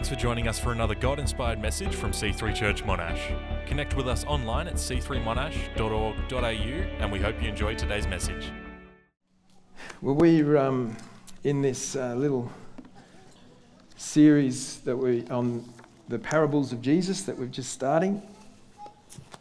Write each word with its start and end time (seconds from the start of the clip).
Thanks 0.00 0.08
for 0.08 0.16
joining 0.16 0.48
us 0.48 0.58
for 0.58 0.72
another 0.72 0.94
God 0.94 1.18
inspired 1.18 1.60
message 1.60 1.94
from 1.94 2.12
C3 2.12 2.54
Church 2.54 2.82
Monash. 2.84 3.20
Connect 3.66 3.94
with 3.94 4.08
us 4.08 4.24
online 4.24 4.66
at 4.66 4.76
c3monash.org.au 4.76 6.42
and 6.42 7.12
we 7.12 7.18
hope 7.18 7.42
you 7.42 7.50
enjoy 7.50 7.74
today's 7.74 8.06
message. 8.06 8.50
Well, 10.00 10.14
we're 10.14 10.56
um, 10.56 10.96
in 11.44 11.60
this 11.60 11.96
uh, 11.96 12.14
little 12.14 12.50
series 13.98 14.78
that 14.86 14.96
we 14.96 15.26
on 15.28 15.70
the 16.08 16.18
parables 16.18 16.72
of 16.72 16.80
Jesus 16.80 17.20
that 17.24 17.38
we're 17.38 17.44
just 17.48 17.70
starting, 17.70 18.22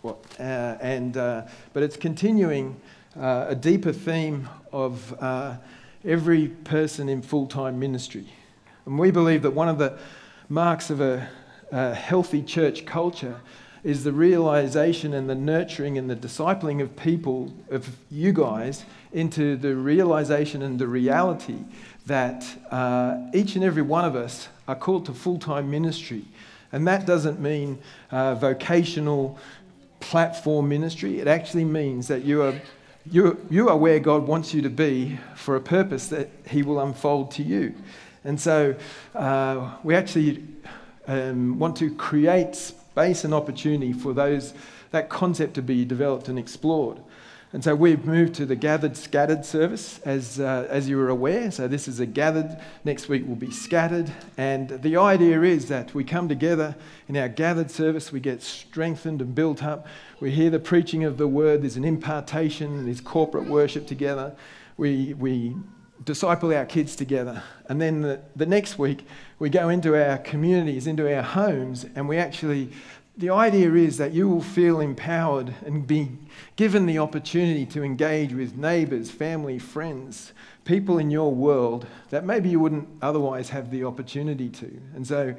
uh, 0.04 0.18
and 0.42 1.16
uh, 1.16 1.44
but 1.72 1.84
it's 1.84 1.96
continuing 1.96 2.76
uh, 3.18 3.46
a 3.48 3.56
deeper 3.56 3.94
theme 3.94 4.50
of 4.74 5.16
uh, 5.22 5.56
every 6.04 6.50
person 6.50 7.08
in 7.08 7.22
full-time 7.22 7.80
ministry, 7.80 8.28
and 8.86 9.00
we 9.00 9.10
believe 9.10 9.42
that 9.44 9.52
one 9.52 9.70
of 9.70 9.78
the 9.78 9.98
marks 10.50 10.90
of 10.90 11.00
a, 11.00 11.30
a 11.72 11.94
healthy 11.94 12.42
church 12.42 12.86
culture 12.86 13.40
is 13.84 14.04
the 14.04 14.12
realization 14.12 15.14
and 15.14 15.30
the 15.30 15.36
nurturing 15.36 15.98
and 15.98 16.10
the 16.10 16.16
discipling 16.16 16.82
of 16.82 16.96
people, 16.98 17.54
of 17.70 17.96
you 18.12 18.34
guys, 18.34 18.84
into 19.14 19.56
the 19.56 19.76
realization 19.76 20.62
and 20.62 20.80
the 20.80 20.88
reality 20.88 21.60
that 22.08 22.46
uh, 22.72 23.18
each 23.34 23.56
and 23.56 23.64
every 23.64 23.84
one 23.84 24.04
of 24.04 24.16
us 24.16 24.50
are 24.68 24.76
called 24.76 25.06
to 25.06 25.14
full 25.14 25.38
time 25.38 25.70
ministry. 25.70 26.26
And 26.72 26.88
that 26.88 27.06
doesn't 27.06 27.40
mean 27.40 27.80
uh, 28.12 28.36
vocational 28.36 29.40
platform 30.00 30.68
ministry, 30.68 31.20
it 31.20 31.28
actually 31.28 31.66
means 31.66 32.08
that 32.08 32.24
you 32.24 32.42
are. 32.42 32.60
You, 33.10 33.44
you 33.50 33.70
are 33.70 33.78
where 33.78 33.98
God 33.98 34.28
wants 34.28 34.54
you 34.54 34.62
to 34.62 34.70
be 34.70 35.18
for 35.34 35.56
a 35.56 35.62
purpose 35.62 36.10
that 36.10 36.30
He 36.48 36.62
will 36.62 36.80
unfold 36.80 37.32
to 37.32 37.44
you. 37.44 37.74
And 38.24 38.40
so 38.40 38.76
uh, 39.16 39.76
we 39.84 39.96
actually 39.96 40.44
um, 41.08 41.58
want 41.60 41.76
to 41.78 41.94
create 41.96 42.56
space 42.56 43.24
and 43.24 43.34
opportunity 43.34 43.94
for 43.94 44.14
those, 44.14 44.54
that 44.92 45.10
concept 45.10 45.54
to 45.56 45.62
be 45.62 45.86
developed 45.86 46.28
and 46.28 46.38
explored. 46.38 47.00
And 47.52 47.64
so 47.64 47.74
we've 47.74 48.06
moved 48.06 48.36
to 48.36 48.46
the 48.46 48.56
gathered 48.56 48.96
scattered 48.96 49.44
service, 49.44 50.00
as, 50.06 50.40
uh, 50.40 50.68
as 50.70 50.88
you 50.88 51.00
are 51.02 51.10
aware. 51.10 51.50
So 51.50 51.68
this 51.68 51.88
is 51.88 52.00
a 52.00 52.06
gathered, 52.06 52.60
next 52.86 53.10
week 53.10 53.28
will 53.28 53.36
be 53.36 53.50
scattered. 53.50 54.12
And 54.38 54.70
the 54.70 54.98
idea 54.98 55.42
is 55.42 55.68
that 55.70 55.96
we 55.96 56.04
come 56.04 56.30
together 56.30 56.76
in 57.08 57.18
our 57.18 57.28
gathered 57.28 57.72
service, 57.72 58.12
we 58.12 58.20
get 58.20 58.44
strengthened 58.44 59.20
and 59.20 59.34
built 59.34 59.64
up. 59.64 59.88
We 60.20 60.30
hear 60.30 60.52
the 60.52 60.60
preaching 60.60 61.04
of 61.04 61.18
the 61.18 61.28
word, 61.28 61.64
there's 61.64 61.76
an 61.76 61.86
impartation, 61.86 62.86
there's 62.86 63.02
corporate 63.02 63.48
worship 63.48 63.88
together. 63.88 64.36
We, 64.78 65.16
we 65.16 65.56
disciple 66.04 66.54
our 66.54 66.66
kids 66.66 66.96
together. 66.96 67.44
And 67.68 67.82
then 67.82 68.02
the, 68.02 68.22
the 68.36 68.46
next 68.46 68.80
week, 68.80 69.06
we 69.38 69.50
go 69.50 69.70
into 69.70 69.96
our 69.96 70.18
communities, 70.18 70.88
into 70.88 71.14
our 71.14 71.22
homes, 71.22 71.86
and 71.96 72.08
we 72.08 72.18
actually, 72.18 72.72
the 73.18 73.30
idea 73.30 73.74
is 73.74 73.98
that 73.98 74.14
you 74.14 74.30
will 74.30 74.42
feel 74.42 74.80
empowered 74.80 75.54
and 75.66 75.86
be 75.86 76.12
given 76.56 76.86
the 76.86 77.00
opportunity 77.00 77.66
to 77.68 77.84
engage 77.84 78.34
with 78.34 78.56
neighbors, 78.56 79.12
family, 79.12 79.60
friends, 79.60 80.34
people 80.66 81.00
in 81.00 81.10
your 81.10 81.34
world 81.34 81.88
that 82.12 82.24
maybe 82.26 82.50
you 82.50 82.60
wouldn't 82.60 82.88
otherwise 83.02 83.50
have 83.50 83.72
the 83.72 83.84
opportunity 83.84 84.50
to. 84.50 84.80
And 84.96 85.06
so 85.06 85.36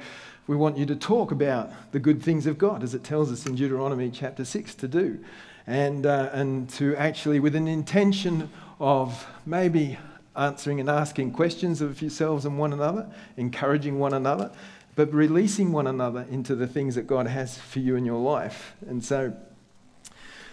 we 0.46 0.56
want 0.56 0.76
you 0.76 0.86
to 0.86 0.96
talk 0.96 1.30
about 1.30 1.70
the 1.92 2.00
good 2.00 2.22
things 2.22 2.46
of 2.46 2.58
God, 2.58 2.82
as 2.82 2.94
it 2.94 3.04
tells 3.04 3.30
us 3.30 3.46
in 3.46 3.54
Deuteronomy 3.54 4.10
chapter 4.10 4.44
6 4.44 4.74
to 4.76 4.88
do. 4.88 5.24
And, 5.66 6.04
uh, 6.04 6.30
and 6.32 6.68
to 6.70 6.96
actually, 6.96 7.38
with 7.38 7.54
an 7.54 7.68
intention 7.68 8.50
of 8.80 9.26
maybe 9.46 9.98
answering 10.36 10.80
and 10.80 10.88
asking 10.88 11.32
questions 11.32 11.80
of 11.80 12.00
yourselves 12.00 12.44
and 12.44 12.58
one 12.58 12.72
another, 12.72 13.08
encouraging 13.36 13.98
one 13.98 14.14
another, 14.14 14.50
but 14.96 15.12
releasing 15.12 15.72
one 15.72 15.86
another 15.86 16.26
into 16.30 16.54
the 16.54 16.66
things 16.66 16.94
that 16.94 17.06
God 17.06 17.26
has 17.26 17.58
for 17.58 17.78
you 17.78 17.96
in 17.96 18.04
your 18.04 18.20
life. 18.20 18.74
And 18.86 19.04
so, 19.04 19.32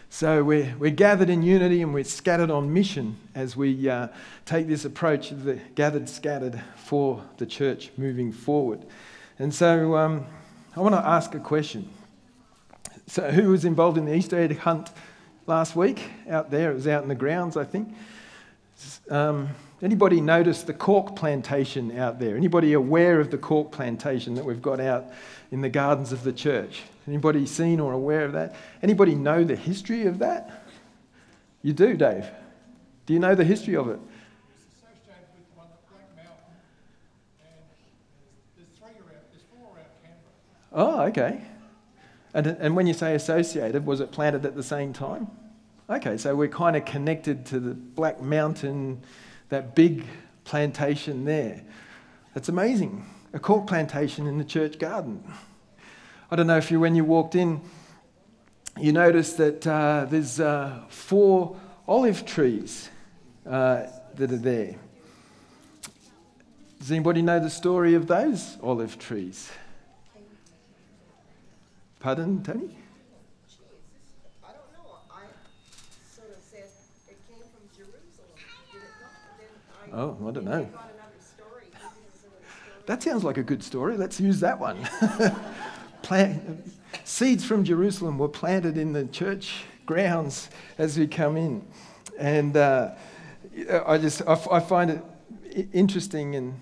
so 0.09 0.44
we're, 0.44 0.75
we're 0.80 0.92
gathered 0.92 1.29
in 1.29 1.41
unity 1.41 1.81
and 1.81 1.94
we're 1.94 2.03
scattered 2.03 2.50
on 2.50 2.74
mission 2.74 3.18
as 3.35 3.56
we 3.56 3.90
uh, 3.90 4.07
take 4.46 4.68
this 4.68 4.85
approach 4.85 5.31
of 5.31 5.44
the 5.44 5.56
gathered, 5.75 6.07
scattered 6.07 6.62
for 6.75 7.23
the 7.38 7.46
church 7.46 7.91
moving 7.97 8.31
forward. 8.31 8.85
And 9.40 9.53
so 9.53 9.96
um, 9.97 10.25
I 10.75 10.79
want 10.79 10.96
to 10.96 11.06
ask 11.06 11.35
a 11.35 11.40
question. 11.40 11.90
So, 13.07 13.31
who 13.31 13.50
was 13.50 13.63
involved 13.63 13.97
in 13.97 14.06
the 14.06 14.13
Easter 14.13 14.38
egg 14.38 14.57
hunt 14.57 14.90
last 15.46 15.78
week 15.78 16.12
out 16.29 16.52
there? 16.52 16.72
It 16.72 16.75
was 16.75 16.88
out 16.88 17.03
in 17.03 17.09
the 17.09 17.16
grounds, 17.16 17.56
I 17.56 17.63
think. 17.63 17.96
Um, 19.09 19.50
Anybody 19.82 20.22
notice 20.22 20.64
the 20.64 20.74
cork 20.74 21.16
plantation 21.16 21.98
out 21.98 22.20
there? 22.20 22.36
Anybody 22.36 22.74
aware 22.74 23.20
of 23.20 23.30
the 23.30 23.38
cork 23.38 23.72
plantation 23.72 24.34
that 24.34 24.44
we've 24.44 24.62
got 24.62 24.80
out 24.80 25.06
in 25.52 25.62
the 25.62 25.70
gardens 25.70 26.12
of 26.12 26.24
the 26.24 26.34
church? 26.34 26.82
Anybody 27.08 27.46
seen 27.46 27.80
or 27.80 27.94
aware 27.94 28.26
of 28.26 28.34
that? 28.34 28.56
Anybody 28.82 29.14
know 29.14 29.44
the 29.44 29.56
history 29.56 30.08
of 30.08 30.18
that? 30.20 30.64
You 31.62 31.74
do, 31.74 31.96
Dave. 31.96 32.26
Do 33.06 33.14
you 33.14 33.20
know 33.20 33.36
the 33.36 33.44
history 33.44 33.76
of 33.76 33.88
it? 33.90 34.00
Oh, 40.74 41.02
okay. 41.06 41.42
And, 42.34 42.46
and 42.48 42.76
when 42.76 42.88
you 42.88 42.94
say 42.94 43.16
associated, 43.16 43.86
was 43.86 44.00
it 44.00 44.12
planted 44.12 44.46
at 44.46 44.56
the 44.56 44.64
same 44.64 44.94
time? 44.94 45.28
Okay, 45.90 46.18
so 46.18 46.36
we're 46.36 46.50
kind 46.50 46.76
of 46.76 46.86
connected 46.86 47.46
to 47.48 47.59
the 47.59 47.74
Black 47.74 48.22
Mountain 48.22 49.02
that 49.50 49.75
big 49.75 50.03
plantation 50.44 51.25
there. 51.25 51.62
That's 52.34 52.50
amazing. 52.50 53.06
A 53.34 53.40
cork 53.40 53.68
plantation 53.68 54.28
in 54.28 54.38
the 54.38 54.44
church 54.44 54.80
garden. 54.80 55.24
I 56.30 56.35
don't 56.35 56.47
know 56.47 56.58
if 56.58 56.72
you, 56.72 56.80
when 56.80 56.96
you 56.96 57.03
walked 57.03 57.35
in, 57.35 57.62
you 58.80 58.91
noticed 58.91 59.38
that 59.38 59.66
uh, 59.66 60.06
there's 60.09 60.40
uh, 60.40 60.84
four 60.90 61.58
olive 61.88 62.25
trees 62.25 62.90
uh, 63.46 63.84
that 64.16 64.31
are 64.31 64.38
there. 64.38 64.75
Does 66.79 66.91
anybody 66.91 67.22
know 67.22 67.40
the 67.40 67.50
story 67.50 67.96
of 67.96 68.08
those 68.08 68.58
olive 68.62 69.00
trees? 69.00 69.52
Pardon, 72.00 72.44
Tony? 72.44 72.69
Oh, 79.97 80.16
I 80.28 80.31
don't 80.31 80.46
know. 80.46 80.69
That 82.85 83.02
sounds 83.02 83.24
like 83.24 83.38
a 83.38 83.44
good 83.44 83.63
story. 83.63 83.97
Let's 83.97 84.19
use 84.19 84.40
that 84.41 84.59
one. 84.59 84.88
Plant, 86.03 86.72
seeds 87.03 87.44
from 87.44 87.63
Jerusalem 87.63 88.19
were 88.19 88.30
planted 88.30 88.78
in 88.78 88.94
the 88.94 89.06
church 89.06 89.63
grounds 89.88 90.52
as 90.78 91.00
we 91.00 91.08
come 91.08 91.35
in. 91.35 91.66
And 92.19 92.56
uh, 92.56 92.91
I 93.88 93.97
just 93.97 94.22
I, 94.28 94.40
I 94.52 94.59
find 94.59 94.91
it 94.91 95.68
interesting 95.74 96.35
in 96.35 96.59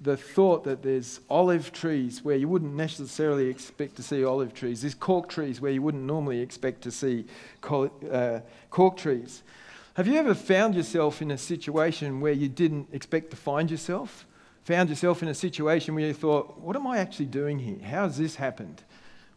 the 0.00 0.16
thought 0.16 0.64
that 0.64 0.82
there's 0.82 1.20
olive 1.30 1.72
trees 1.72 2.24
where 2.24 2.36
you 2.36 2.48
wouldn't 2.48 2.74
necessarily 2.74 3.48
expect 3.48 3.94
to 3.96 4.02
see 4.02 4.24
olive 4.24 4.52
trees. 4.52 4.80
There's 4.80 4.94
cork 4.94 5.28
trees 5.28 5.60
where 5.60 5.70
you 5.70 5.80
wouldn't 5.80 6.02
normally 6.02 6.40
expect 6.40 6.82
to 6.82 6.90
see 6.90 7.26
uh, 7.62 8.40
cork 8.70 8.96
trees. 8.96 9.44
Have 9.94 10.08
you 10.08 10.16
ever 10.16 10.34
found 10.34 10.74
yourself 10.74 11.22
in 11.22 11.30
a 11.30 11.38
situation 11.38 12.20
where 12.20 12.32
you 12.32 12.48
didn't 12.48 12.88
expect 12.90 13.30
to 13.30 13.36
find 13.36 13.70
yourself? 13.70 14.26
Found 14.64 14.88
yourself 14.88 15.22
in 15.22 15.28
a 15.28 15.34
situation 15.34 15.94
where 15.94 16.04
you 16.04 16.12
thought, 16.12 16.58
what 16.58 16.74
am 16.74 16.84
I 16.84 16.98
actually 16.98 17.26
doing 17.26 17.60
here? 17.60 17.78
How 17.78 18.02
has 18.02 18.18
this 18.18 18.34
happened? 18.34 18.82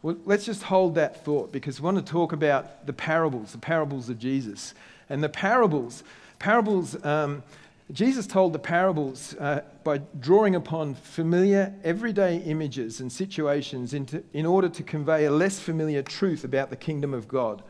Well, 0.02 0.16
let's 0.24 0.44
just 0.44 0.64
hold 0.64 0.96
that 0.96 1.24
thought 1.24 1.52
because 1.52 1.80
we 1.80 1.84
want 1.84 2.04
to 2.04 2.12
talk 2.12 2.32
about 2.32 2.86
the 2.86 2.92
parables, 2.92 3.52
the 3.52 3.58
parables 3.58 4.08
of 4.08 4.18
Jesus. 4.18 4.74
And 5.08 5.22
the 5.22 5.28
parables, 5.28 6.02
parables, 6.40 7.04
um, 7.04 7.44
Jesus 7.92 8.26
told 8.26 8.52
the 8.52 8.58
parables 8.58 9.36
uh, 9.36 9.62
by 9.84 9.98
drawing 10.18 10.56
upon 10.56 10.96
familiar, 10.96 11.72
everyday 11.84 12.38
images 12.38 12.98
and 12.98 13.12
situations 13.12 13.94
into, 13.94 14.24
in 14.32 14.44
order 14.44 14.68
to 14.70 14.82
convey 14.82 15.26
a 15.26 15.30
less 15.30 15.60
familiar 15.60 16.02
truth 16.02 16.42
about 16.42 16.70
the 16.70 16.76
kingdom 16.76 17.14
of 17.14 17.28
God, 17.28 17.62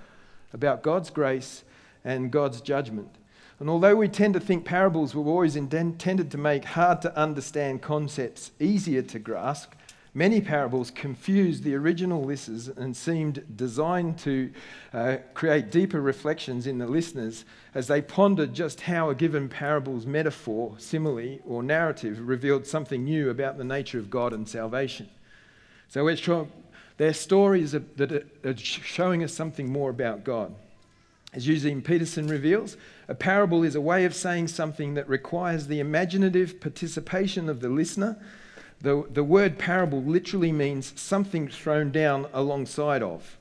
about 0.55 0.83
God's 0.83 1.11
grace 1.11 1.65
and 2.09 2.31
God's 2.31 2.63
judgment. 2.63 3.17
And 3.61 3.69
although 3.69 3.97
we 3.97 4.09
tend 4.09 4.33
to 4.35 4.41
think 4.41 4.65
parables 4.65 5.15
were 5.15 5.25
always 5.25 5.57
intended 5.57 6.31
to 6.31 6.39
make 6.39 6.65
hard 6.65 7.03
to 7.03 7.15
understand 7.15 7.83
concepts 7.83 8.53
easier 8.59 9.03
to 9.03 9.19
grasp, 9.19 9.73
many 10.15 10.41
parables 10.41 10.91
confused 10.91 11.65
the 11.65 11.75
original 11.75 12.25
listeners 12.25 12.69
and 12.69 12.97
seemed 12.97 13.45
designed 13.57 14.19
to 14.21 14.51
uh, 14.95 15.17
create 15.35 15.71
deeper 15.71 16.01
reflections 16.01 16.67
in 16.67 16.79
the 16.79 16.87
listeners 16.87 17.45
as 17.75 17.89
they 17.89 18.01
pondered 18.01 18.55
just 18.55 18.81
how 18.83 19.11
a 19.11 19.15
given 19.15 19.47
parable's 19.47 20.07
metaphor, 20.07 20.77
simile, 20.79 21.41
or 21.45 21.63
narrative 21.63 22.27
revealed 22.27 22.67
something 22.67 23.05
new 23.05 23.29
about 23.29 23.59
the 23.59 23.65
nature 23.65 23.99
of 23.99 24.09
God 24.09 24.33
and 24.33 24.49
salvation. 24.49 25.11
So 25.89 26.09
their 26.97 27.13
stories 27.13 27.73
that 27.73 28.25
are 28.45 28.57
showing 28.57 29.23
us 29.23 29.35
something 29.35 29.71
more 29.71 29.91
about 29.91 30.25
God. 30.25 30.55
As 31.33 31.47
Eugene 31.47 31.83
Peterson 31.83 32.27
reveals, 32.27 32.77
a 33.07 33.15
parable 33.15 33.63
is 33.63 33.75
a 33.75 33.81
way 33.81 34.05
of 34.05 34.15
saying 34.15 34.49
something 34.49 34.95
that 34.95 35.09
requires 35.09 35.67
the 35.67 35.81
imaginative 35.81 36.61
participation 36.61 37.49
of 37.49 37.61
the 37.61 37.69
listener, 37.69 38.17
The, 38.81 39.05
the 39.11 39.25
word 39.25 39.59
parable 39.59 40.03
literally 40.03 40.53
means 40.53 40.99
something 41.01 41.49
thrown 41.49 41.91
down 41.91 42.27
alongside 42.33 43.03
of. 43.03 43.37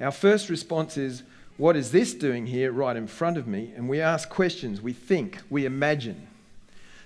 Our 0.00 0.10
first 0.10 0.48
response 0.48 0.96
is, 0.96 1.22
What 1.58 1.76
is 1.76 1.92
this 1.92 2.14
doing 2.14 2.46
here 2.46 2.72
right 2.72 2.96
in 2.96 3.06
front 3.06 3.36
of 3.36 3.46
me? 3.46 3.72
And 3.76 3.88
we 3.88 4.00
ask 4.00 4.28
questions, 4.30 4.80
we 4.80 4.94
think, 4.94 5.40
we 5.50 5.66
imagine. 5.66 6.26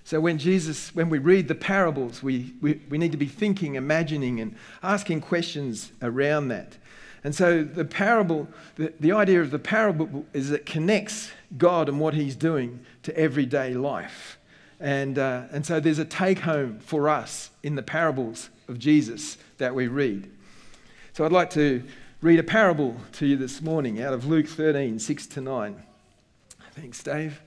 So 0.05 0.21
when 0.21 0.38
Jesus, 0.38 0.94
when 0.94 1.09
we 1.09 1.19
read 1.19 1.49
the 1.49 1.55
parables, 1.55 2.23
we, 2.23 2.53
we, 2.61 2.81
we 2.91 2.99
need 2.99 3.12
to 3.12 3.19
be 3.19 3.26
thinking, 3.26 3.75
imagining, 3.75 4.38
and 4.38 4.55
asking 4.82 5.23
questions 5.23 5.91
around 6.03 6.49
that. 6.49 6.76
And 7.25 7.35
so 7.35 7.65
the 7.65 7.87
parable, 7.87 8.47
the, 8.76 8.93
the 9.00 9.12
idea 9.12 9.41
of 9.41 9.50
the 9.50 9.59
parable 9.59 10.26
is 10.35 10.50
it 10.50 10.67
connects 10.67 11.32
God 11.56 11.88
and 11.88 11.99
what 11.99 12.12
he's 12.12 12.37
doing 12.37 12.85
to 13.03 13.17
everyday 13.17 13.73
life. 13.73 14.38
And, 14.79 15.19
uh, 15.19 15.44
and 15.50 15.65
so 15.65 15.81
there's 15.81 15.99
a 15.99 16.05
take 16.05 16.41
home 16.41 16.79
for 16.81 17.09
us 17.09 17.50
in 17.62 17.75
the 17.75 17.82
parables 17.82 18.50
of 18.69 18.79
Jesus 18.79 19.38
that 19.56 19.75
we 19.75 19.88
read. 19.88 20.31
So 21.15 21.25
I'd 21.25 21.32
like 21.32 21.50
to 21.50 21.82
read 22.21 22.38
a 22.38 22.44
parable 22.44 22.97
to 23.12 23.26
you 23.26 23.37
this 23.37 23.62
morning 23.62 24.03
out 24.03 24.12
of 24.12 24.26
Luke 24.26 24.47
13, 24.47 24.99
6 24.99 25.26
to 25.29 25.41
9. 25.41 25.82
Thanks, 26.73 27.03
Dave. 27.03 27.41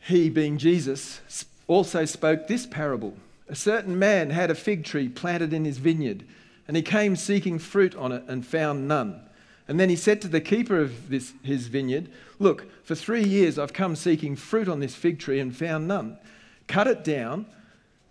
He, 0.00 0.30
being 0.30 0.56
Jesus, 0.56 1.20
also 1.66 2.04
spoke 2.04 2.46
this 2.46 2.64
parable 2.64 3.16
A 3.48 3.54
certain 3.54 3.98
man 3.98 4.30
had 4.30 4.50
a 4.50 4.54
fig 4.54 4.84
tree 4.84 5.08
planted 5.08 5.52
in 5.52 5.64
his 5.64 5.78
vineyard, 5.78 6.24
and 6.68 6.76
he 6.76 6.82
came 6.82 7.16
seeking 7.16 7.58
fruit 7.58 7.94
on 7.94 8.12
it 8.12 8.24
and 8.26 8.46
found 8.46 8.88
none. 8.88 9.20
And 9.68 9.80
then 9.80 9.88
he 9.88 9.96
said 9.96 10.20
to 10.22 10.28
the 10.28 10.40
keeper 10.40 10.80
of 10.80 11.08
this, 11.08 11.32
his 11.42 11.66
vineyard, 11.66 12.08
Look, 12.38 12.66
for 12.84 12.94
three 12.94 13.24
years 13.24 13.58
I've 13.58 13.72
come 13.72 13.96
seeking 13.96 14.36
fruit 14.36 14.68
on 14.68 14.80
this 14.80 14.94
fig 14.94 15.18
tree 15.18 15.40
and 15.40 15.56
found 15.56 15.88
none. 15.88 16.18
Cut 16.66 16.86
it 16.86 17.02
down. 17.04 17.46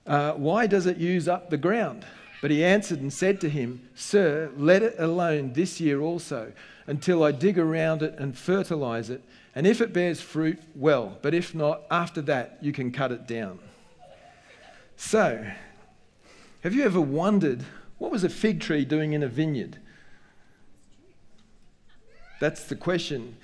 Uh, 0.05 0.33
why 0.33 0.67
does 0.67 0.85
it 0.85 0.97
use 0.97 1.27
up 1.27 1.49
the 1.49 1.57
ground? 1.57 2.05
But 2.41 2.51
he 2.51 2.63
answered 2.63 2.99
and 2.99 3.11
said 3.11 3.41
to 3.41 3.49
him, 3.49 3.87
Sir, 3.95 4.51
let 4.57 4.83
it 4.83 4.95
alone 4.99 5.53
this 5.53 5.79
year 5.79 6.01
also, 6.01 6.51
until 6.85 7.23
I 7.23 7.31
dig 7.31 7.57
around 7.57 8.03
it 8.03 8.15
and 8.17 8.37
fertilize 8.37 9.09
it. 9.09 9.23
And 9.55 9.65
if 9.65 9.79
it 9.81 9.93
bears 9.93 10.21
fruit, 10.21 10.59
well. 10.75 11.17
But 11.21 11.33
if 11.33 11.55
not, 11.55 11.83
after 11.89 12.21
that, 12.23 12.57
you 12.61 12.73
can 12.73 12.91
cut 12.91 13.11
it 13.11 13.25
down. 13.25 13.59
So, 14.97 15.45
have 16.61 16.73
you 16.73 16.83
ever 16.83 17.01
wondered 17.01 17.63
what 17.97 18.11
was 18.11 18.23
a 18.23 18.29
fig 18.29 18.59
tree 18.59 18.85
doing 18.85 19.13
in 19.13 19.23
a 19.23 19.27
vineyard? 19.27 19.77
That's 22.39 22.65
the 22.65 22.75
question 22.75 23.37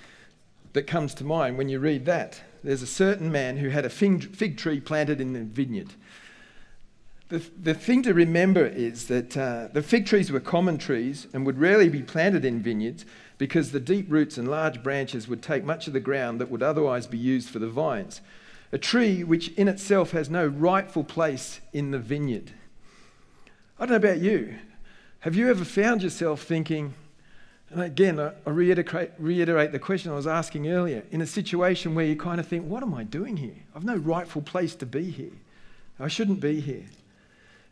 that 0.72 0.86
comes 0.86 1.14
to 1.14 1.24
mind 1.24 1.58
when 1.58 1.68
you 1.68 1.78
read 1.78 2.04
that. 2.06 2.40
There's 2.62 2.82
a 2.82 2.86
certain 2.86 3.32
man 3.32 3.56
who 3.56 3.70
had 3.70 3.84
a 3.84 3.90
fig 3.90 4.56
tree 4.56 4.80
planted 4.80 5.20
in 5.20 5.32
the 5.32 5.42
vineyard. 5.42 5.94
The, 7.28 7.42
the 7.60 7.74
thing 7.74 8.02
to 8.02 8.12
remember 8.12 8.66
is 8.66 9.08
that 9.08 9.36
uh, 9.36 9.68
the 9.72 9.82
fig 9.82 10.04
trees 10.04 10.30
were 10.30 10.38
common 10.38 10.76
trees 10.76 11.26
and 11.32 11.46
would 11.46 11.58
rarely 11.58 11.88
be 11.88 12.02
planted 12.02 12.44
in 12.44 12.60
vineyards 12.60 13.06
because 13.38 13.72
the 13.72 13.80
deep 13.80 14.06
roots 14.12 14.36
and 14.36 14.46
large 14.48 14.82
branches 14.82 15.26
would 15.28 15.42
take 15.42 15.64
much 15.64 15.86
of 15.86 15.94
the 15.94 16.00
ground 16.00 16.40
that 16.40 16.50
would 16.50 16.62
otherwise 16.62 17.06
be 17.06 17.16
used 17.16 17.48
for 17.48 17.58
the 17.58 17.70
vines. 17.70 18.20
A 18.70 18.78
tree 18.78 19.24
which 19.24 19.48
in 19.54 19.66
itself 19.66 20.10
has 20.10 20.28
no 20.28 20.46
rightful 20.46 21.04
place 21.04 21.60
in 21.72 21.90
the 21.90 21.98
vineyard. 21.98 22.52
I 23.82 23.84
don't 23.84 24.00
know 24.00 24.10
about 24.10 24.20
you. 24.20 24.54
Have 25.18 25.34
you 25.34 25.50
ever 25.50 25.64
found 25.64 26.04
yourself 26.04 26.42
thinking, 26.42 26.94
and 27.68 27.82
again, 27.82 28.20
I 28.20 28.32
reiterate, 28.48 29.10
reiterate 29.18 29.72
the 29.72 29.80
question 29.80 30.12
I 30.12 30.14
was 30.14 30.28
asking 30.28 30.70
earlier, 30.70 31.02
in 31.10 31.20
a 31.20 31.26
situation 31.26 31.96
where 31.96 32.04
you 32.04 32.14
kind 32.14 32.38
of 32.38 32.46
think, 32.46 32.64
what 32.64 32.84
am 32.84 32.94
I 32.94 33.02
doing 33.02 33.38
here? 33.38 33.56
I've 33.74 33.82
no 33.82 33.96
rightful 33.96 34.40
place 34.40 34.76
to 34.76 34.86
be 34.86 35.10
here. 35.10 35.32
I 35.98 36.06
shouldn't 36.06 36.38
be 36.38 36.60
here. 36.60 36.84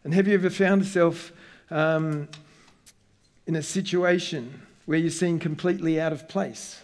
And 0.02 0.12
have 0.12 0.26
you 0.26 0.34
ever 0.34 0.50
found 0.50 0.82
yourself 0.82 1.30
um, 1.70 2.26
in 3.46 3.54
a 3.54 3.62
situation 3.62 4.62
where 4.86 4.98
you 4.98 5.10
seem 5.10 5.38
completely 5.38 6.00
out 6.00 6.12
of 6.12 6.28
place, 6.28 6.82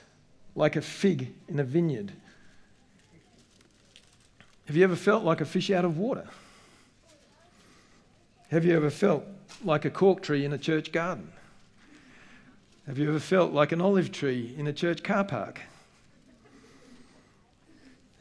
like 0.55 0.77
a 0.77 0.81
fig 0.81 1.35
in 1.49 1.59
a 1.59 1.65
vineyard? 1.65 2.13
Have 4.67 4.77
you 4.77 4.85
ever 4.85 4.95
felt 4.95 5.25
like 5.25 5.41
a 5.41 5.45
fish 5.45 5.73
out 5.73 5.85
of 5.85 5.99
water? 5.99 6.29
Have 8.51 8.65
you 8.65 8.77
ever 8.77 8.91
felt 8.91 9.25
like 9.65 9.85
a 9.85 9.91
cork 9.91 10.23
tree 10.23 10.45
in 10.45 10.53
a 10.53 10.59
church 10.59 10.93
garden? 10.93 11.33
Have 12.87 12.97
you 12.99 13.09
ever 13.09 13.19
felt 13.19 13.53
like 13.53 13.73
an 13.73 13.81
olive 13.81 14.13
tree 14.13 14.55
in 14.57 14.69
a 14.69 14.73
church 14.73 15.03
car 15.03 15.25
park? 15.25 15.61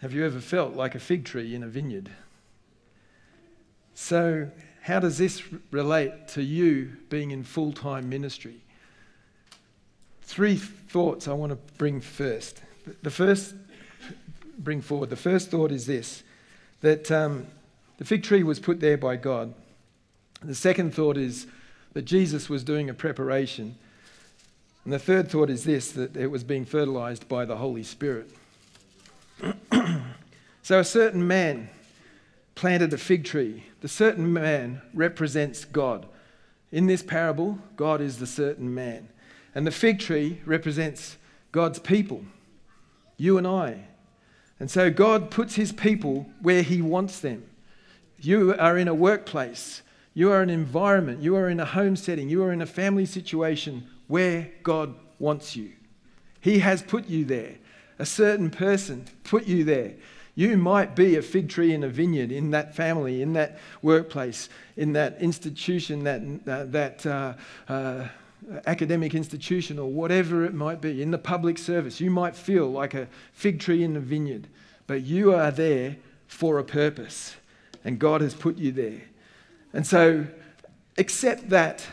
Have 0.01 0.13
you 0.13 0.25
ever 0.25 0.39
felt 0.39 0.75
like 0.75 0.95
a 0.95 0.99
fig 0.99 1.25
tree 1.25 1.53
in 1.53 1.61
a 1.61 1.67
vineyard? 1.67 2.09
So, 3.93 4.49
how 4.81 4.99
does 4.99 5.19
this 5.19 5.43
relate 5.69 6.27
to 6.29 6.41
you 6.41 6.97
being 7.09 7.29
in 7.29 7.43
full 7.43 7.71
time 7.71 8.09
ministry? 8.09 8.61
Three 10.23 10.57
thoughts 10.57 11.27
I 11.27 11.33
want 11.33 11.51
to 11.51 11.59
bring 11.77 12.01
first. 12.01 12.61
The 13.03 13.11
first, 13.11 13.53
bring 14.57 14.81
forward, 14.81 15.11
the 15.11 15.15
first 15.15 15.51
thought 15.51 15.71
is 15.71 15.85
this 15.85 16.23
that 16.81 17.11
um, 17.11 17.45
the 17.97 18.05
fig 18.05 18.23
tree 18.23 18.43
was 18.43 18.59
put 18.59 18.79
there 18.79 18.97
by 18.97 19.15
God. 19.15 19.53
The 20.43 20.55
second 20.55 20.93
thought 20.93 21.17
is 21.17 21.47
that 21.93 22.03
Jesus 22.03 22.49
was 22.49 22.63
doing 22.63 22.89
a 22.89 22.93
preparation. 22.93 23.75
And 24.83 24.93
the 24.93 24.99
third 24.99 25.29
thought 25.29 25.49
is 25.49 25.63
this 25.63 25.91
that 25.93 26.15
it 26.15 26.27
was 26.27 26.43
being 26.43 26.65
fertilized 26.65 27.27
by 27.27 27.45
the 27.45 27.57
Holy 27.57 27.83
Spirit. 27.83 28.29
so 30.61 30.79
a 30.79 30.83
certain 30.83 31.27
man 31.27 31.69
planted 32.53 32.93
a 32.93 32.97
fig 32.97 33.25
tree. 33.25 33.63
The 33.81 33.87
certain 33.87 34.31
man 34.31 34.81
represents 34.93 35.65
God. 35.65 36.05
In 36.71 36.87
this 36.87 37.03
parable, 37.03 37.59
God 37.75 38.01
is 38.01 38.17
the 38.17 38.27
certain 38.27 38.73
man. 38.73 39.09
And 39.53 39.65
the 39.65 39.71
fig 39.71 39.99
tree 39.99 40.41
represents 40.45 41.17
God's 41.51 41.79
people, 41.79 42.25
you 43.17 43.37
and 43.37 43.47
I. 43.47 43.85
And 44.59 44.69
so 44.69 44.89
God 44.89 45.31
puts 45.31 45.55
his 45.55 45.71
people 45.71 46.29
where 46.41 46.61
he 46.61 46.81
wants 46.81 47.19
them. 47.19 47.45
You 48.19 48.55
are 48.55 48.77
in 48.77 48.87
a 48.87 48.93
workplace, 48.93 49.81
you 50.15 50.31
are 50.31 50.41
an 50.41 50.49
environment, 50.49 51.21
you 51.21 51.35
are 51.35 51.49
in 51.49 51.59
a 51.59 51.65
home 51.65 51.95
setting, 51.95 52.29
you 52.29 52.41
are 52.41 52.51
in 52.51 52.61
a 52.61 52.65
family 52.65 53.05
situation 53.05 53.85
where 54.07 54.49
God 54.63 54.95
wants 55.19 55.55
you. 55.55 55.73
He 56.39 56.59
has 56.59 56.81
put 56.81 57.07
you 57.07 57.25
there. 57.25 57.55
A 57.99 58.05
certain 58.05 58.49
person 58.49 59.05
put 59.23 59.45
you 59.45 59.63
there. 59.63 59.93
You 60.33 60.57
might 60.57 60.95
be 60.95 61.17
a 61.17 61.21
fig 61.21 61.49
tree 61.49 61.73
in 61.73 61.83
a 61.83 61.89
vineyard, 61.89 62.31
in 62.31 62.51
that 62.51 62.75
family, 62.75 63.21
in 63.21 63.33
that 63.33 63.57
workplace, 63.81 64.49
in 64.77 64.93
that 64.93 65.21
institution, 65.21 66.03
that, 66.05 66.21
uh, 66.47 66.65
that 66.65 67.05
uh, 67.05 67.33
uh, 67.67 68.07
academic 68.67 69.15
institution, 69.15 69.79
or 69.79 69.89
whatever 69.89 70.45
it 70.45 70.53
might 70.53 70.81
be, 70.81 71.01
in 71.01 71.11
the 71.11 71.17
public 71.17 71.57
service. 71.57 71.99
You 71.99 72.11
might 72.11 72.35
feel 72.35 72.69
like 72.69 72.93
a 72.93 73.07
fig 73.33 73.59
tree 73.59 73.83
in 73.83 73.95
a 73.95 74.01
vineyard, 74.01 74.47
but 74.87 75.03
you 75.03 75.33
are 75.33 75.51
there 75.51 75.97
for 76.27 76.59
a 76.59 76.63
purpose, 76.63 77.35
and 77.83 77.97
God 77.97 78.21
has 78.21 78.33
put 78.33 78.57
you 78.57 78.71
there. 78.71 79.01
And 79.75 79.85
so, 79.85 80.25
accept 80.97 81.49
that 81.49 81.85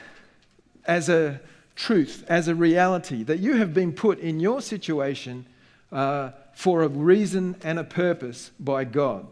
as 0.87 1.09
a 1.11 1.41
truth, 1.77 2.25
as 2.29 2.49
a 2.49 2.55
reality, 2.55 3.23
that 3.25 3.41
you 3.41 3.57
have 3.57 3.75
been 3.75 3.93
put 3.93 4.19
in 4.21 4.41
your 4.41 4.63
situation. 4.63 5.45
Uh, 5.91 6.31
for 6.53 6.83
a 6.83 6.89
reason 6.89 7.57
and 7.63 7.79
a 7.79 7.85
purpose 7.85 8.51
by 8.61 8.85
God. 8.85 9.27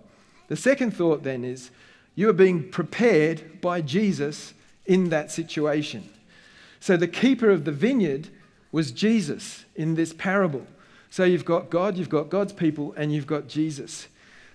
The 0.49 0.57
second 0.57 0.93
thought 0.93 1.23
then 1.23 1.45
is 1.45 1.71
you 2.15 2.29
are 2.29 2.35
being 2.35 2.71
prepared 2.71 3.61
by 3.61 3.81
Jesus 3.83 4.55
in 4.87 5.11
that 5.11 5.31
situation. 5.31 6.09
So 6.81 6.97
the 6.97 7.09
keeper 7.09 7.51
of 7.51 7.65
the 7.65 7.73
vineyard 7.73 8.29
was 8.73 8.91
Jesus 8.91 9.65
in 9.77 9.95
this 9.95 10.13
parable. 10.13 10.67
So 11.11 11.25
you've 11.25 11.45
got 11.45 11.71
God, 11.71 11.97
you've 11.97 12.09
got 12.09 12.31
God's 12.31 12.53
people, 12.53 12.95
and 12.97 13.13
you've 13.13 13.27
got 13.27 13.49
Jesus. 13.49 14.09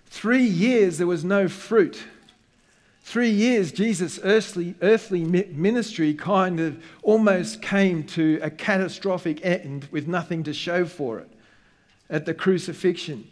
Three 0.06 0.46
years 0.46 0.98
there 0.98 1.08
was 1.08 1.24
no 1.24 1.48
fruit. 1.48 2.04
Three 3.06 3.30
years, 3.30 3.72
Jesus' 3.72 4.20
earthly, 4.24 4.74
earthly 4.82 5.24
ministry 5.24 6.16
kind 6.16 6.60
of 6.60 6.84
almost 7.04 7.62
came 7.62 8.04
to 8.08 8.40
a 8.42 8.50
catastrophic 8.50 9.46
end 9.46 9.88
with 9.92 10.08
nothing 10.08 10.42
to 10.42 10.54
show 10.56 10.86
for 10.86 11.20
it 11.20 11.30
at 12.10 12.26
the 12.26 12.34
crucifixion. 12.34 13.30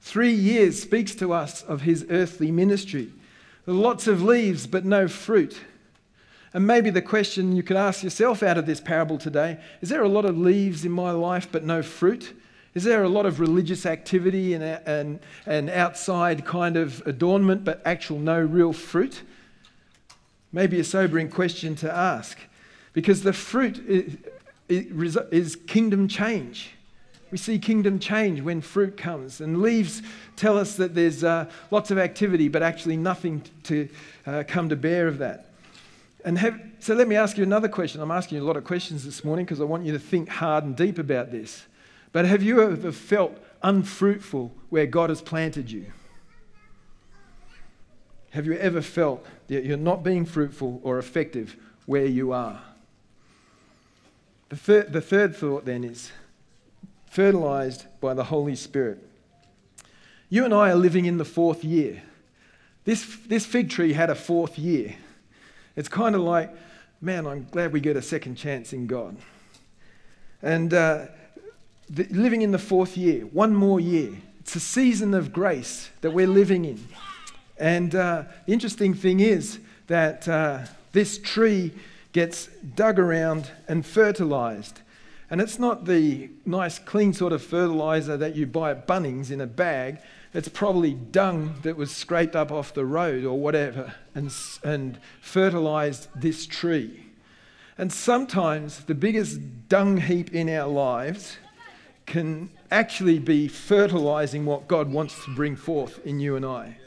Three 0.00 0.32
years 0.32 0.80
speaks 0.80 1.12
to 1.16 1.32
us 1.32 1.64
of 1.64 1.82
his 1.82 2.06
earthly 2.08 2.52
ministry. 2.52 3.12
Lots 3.66 4.06
of 4.06 4.22
leaves, 4.22 4.68
but 4.68 4.84
no 4.84 5.08
fruit. 5.08 5.60
And 6.54 6.64
maybe 6.64 6.90
the 6.90 7.02
question 7.02 7.56
you 7.56 7.64
could 7.64 7.76
ask 7.76 8.04
yourself 8.04 8.44
out 8.44 8.58
of 8.58 8.64
this 8.64 8.80
parable 8.80 9.18
today 9.18 9.58
is 9.80 9.88
there 9.88 10.04
a 10.04 10.08
lot 10.08 10.24
of 10.24 10.38
leaves 10.38 10.84
in 10.84 10.92
my 10.92 11.10
life, 11.10 11.48
but 11.50 11.64
no 11.64 11.82
fruit? 11.82 12.32
Is 12.76 12.84
there 12.84 13.04
a 13.04 13.08
lot 13.08 13.24
of 13.24 13.40
religious 13.40 13.86
activity 13.86 14.52
and, 14.52 14.62
and, 14.62 15.18
and 15.46 15.70
outside 15.70 16.44
kind 16.44 16.76
of 16.76 17.02
adornment, 17.06 17.64
but 17.64 17.80
actual 17.86 18.18
no 18.18 18.38
real 18.38 18.74
fruit? 18.74 19.22
Maybe 20.52 20.78
a 20.78 20.84
sobering 20.84 21.30
question 21.30 21.74
to 21.76 21.90
ask 21.90 22.38
because 22.92 23.22
the 23.22 23.32
fruit 23.32 23.78
is, 24.68 25.16
is 25.30 25.56
kingdom 25.56 26.06
change. 26.06 26.72
We 27.30 27.38
see 27.38 27.58
kingdom 27.58 27.98
change 27.98 28.42
when 28.42 28.60
fruit 28.60 28.98
comes, 28.98 29.40
and 29.40 29.62
leaves 29.62 30.02
tell 30.36 30.58
us 30.58 30.76
that 30.76 30.94
there's 30.94 31.24
uh, 31.24 31.46
lots 31.70 31.90
of 31.90 31.96
activity, 31.96 32.48
but 32.48 32.62
actually 32.62 32.98
nothing 32.98 33.42
to 33.62 33.88
uh, 34.26 34.44
come 34.46 34.68
to 34.68 34.76
bear 34.76 35.08
of 35.08 35.16
that. 35.16 35.46
And 36.26 36.36
have, 36.36 36.60
so 36.80 36.92
let 36.92 37.08
me 37.08 37.16
ask 37.16 37.38
you 37.38 37.42
another 37.42 37.70
question. 37.70 38.02
I'm 38.02 38.10
asking 38.10 38.36
you 38.36 38.44
a 38.44 38.46
lot 38.46 38.58
of 38.58 38.64
questions 38.64 39.02
this 39.02 39.24
morning 39.24 39.46
because 39.46 39.62
I 39.62 39.64
want 39.64 39.86
you 39.86 39.92
to 39.92 39.98
think 39.98 40.28
hard 40.28 40.64
and 40.64 40.76
deep 40.76 40.98
about 40.98 41.30
this. 41.30 41.64
But 42.16 42.24
have 42.24 42.42
you 42.42 42.62
ever 42.62 42.92
felt 42.92 43.36
unfruitful 43.62 44.50
where 44.70 44.86
God 44.86 45.10
has 45.10 45.20
planted 45.20 45.70
you? 45.70 45.92
Have 48.30 48.46
you 48.46 48.54
ever 48.54 48.80
felt 48.80 49.26
that 49.48 49.66
you're 49.66 49.76
not 49.76 50.02
being 50.02 50.24
fruitful 50.24 50.80
or 50.82 50.98
effective 50.98 51.56
where 51.84 52.06
you 52.06 52.32
are? 52.32 52.62
The, 54.48 54.56
thir- 54.56 54.84
the 54.84 55.02
third 55.02 55.36
thought 55.36 55.66
then 55.66 55.84
is 55.84 56.10
fertilized 57.10 57.84
by 58.00 58.14
the 58.14 58.24
Holy 58.24 58.56
Spirit. 58.56 59.06
You 60.30 60.46
and 60.46 60.54
I 60.54 60.70
are 60.70 60.74
living 60.74 61.04
in 61.04 61.18
the 61.18 61.24
fourth 61.26 61.64
year. 61.64 62.02
This, 62.84 63.18
this 63.26 63.44
fig 63.44 63.68
tree 63.68 63.92
had 63.92 64.08
a 64.08 64.14
fourth 64.14 64.58
year. 64.58 64.96
It's 65.76 65.90
kind 65.90 66.14
of 66.14 66.22
like, 66.22 66.50
man, 66.98 67.26
I'm 67.26 67.46
glad 67.50 67.74
we 67.74 67.80
get 67.80 67.94
a 67.94 68.00
second 68.00 68.36
chance 68.36 68.72
in 68.72 68.86
God. 68.86 69.18
And 70.40 70.72
uh, 70.72 71.08
the, 71.88 72.04
living 72.10 72.42
in 72.42 72.50
the 72.50 72.58
fourth 72.58 72.96
year, 72.96 73.22
one 73.26 73.54
more 73.54 73.80
year. 73.80 74.12
It's 74.40 74.56
a 74.56 74.60
season 74.60 75.14
of 75.14 75.32
grace 75.32 75.90
that 76.00 76.12
we're 76.12 76.26
living 76.26 76.64
in. 76.64 76.86
And 77.58 77.94
uh, 77.94 78.24
the 78.46 78.52
interesting 78.52 78.94
thing 78.94 79.20
is 79.20 79.58
that 79.86 80.28
uh, 80.28 80.60
this 80.92 81.18
tree 81.18 81.72
gets 82.12 82.46
dug 82.74 82.98
around 82.98 83.50
and 83.68 83.84
fertilized. 83.84 84.80
And 85.30 85.40
it's 85.40 85.58
not 85.58 85.86
the 85.86 86.30
nice, 86.44 86.78
clean 86.78 87.12
sort 87.12 87.32
of 87.32 87.42
fertilizer 87.42 88.16
that 88.16 88.36
you 88.36 88.46
buy 88.46 88.70
at 88.70 88.86
Bunnings 88.86 89.30
in 89.30 89.40
a 89.40 89.46
bag. 89.46 89.98
It's 90.32 90.48
probably 90.48 90.94
dung 90.94 91.56
that 91.62 91.76
was 91.76 91.90
scraped 91.90 92.36
up 92.36 92.52
off 92.52 92.74
the 92.74 92.84
road 92.84 93.24
or 93.24 93.38
whatever 93.38 93.94
and, 94.14 94.32
and 94.62 94.98
fertilized 95.20 96.08
this 96.14 96.46
tree. 96.46 97.06
And 97.78 97.92
sometimes 97.92 98.84
the 98.84 98.94
biggest 98.94 99.68
dung 99.68 99.96
heap 99.98 100.32
in 100.32 100.48
our 100.48 100.68
lives 100.68 101.38
can 102.06 102.50
actually 102.70 103.18
be 103.18 103.48
fertilizing 103.48 104.46
what 104.46 104.68
God 104.68 104.90
wants 104.90 105.24
to 105.24 105.34
bring 105.34 105.56
forth 105.56 106.04
in 106.06 106.20
you 106.20 106.36
and 106.36 106.46
I. 106.46 106.78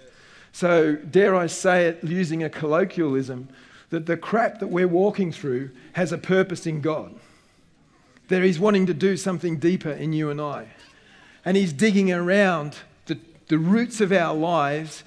So, 0.52 0.96
dare 0.96 1.36
I 1.36 1.48
say 1.48 1.86
it 1.88 2.04
using 2.04 2.44
a 2.44 2.50
colloquialism, 2.50 3.50
that 3.90 4.06
the 4.06 4.18
crap 4.18 4.60
that 4.60 4.68
we're 4.68 4.88
walking 4.88 5.32
through 5.32 5.72
has 5.94 6.12
a 6.12 6.18
purpose 6.18 6.66
in 6.66 6.82
God. 6.82 7.16
That 8.30 8.44
He's 8.44 8.60
wanting 8.60 8.86
to 8.88 8.94
do 8.94 9.18
something 9.18 9.58
deeper 9.58 9.92
in 9.92 10.14
you 10.14 10.30
and 10.30 10.42
I. 10.42 10.68
And 11.46 11.58
He's 11.58 11.74
digging 11.74 12.12
around 12.12 12.78
the, 13.06 13.20
the 13.48 13.58
roots 13.58 14.02
of 14.02 14.12
our 14.12 14.36
lives, 14.36 15.04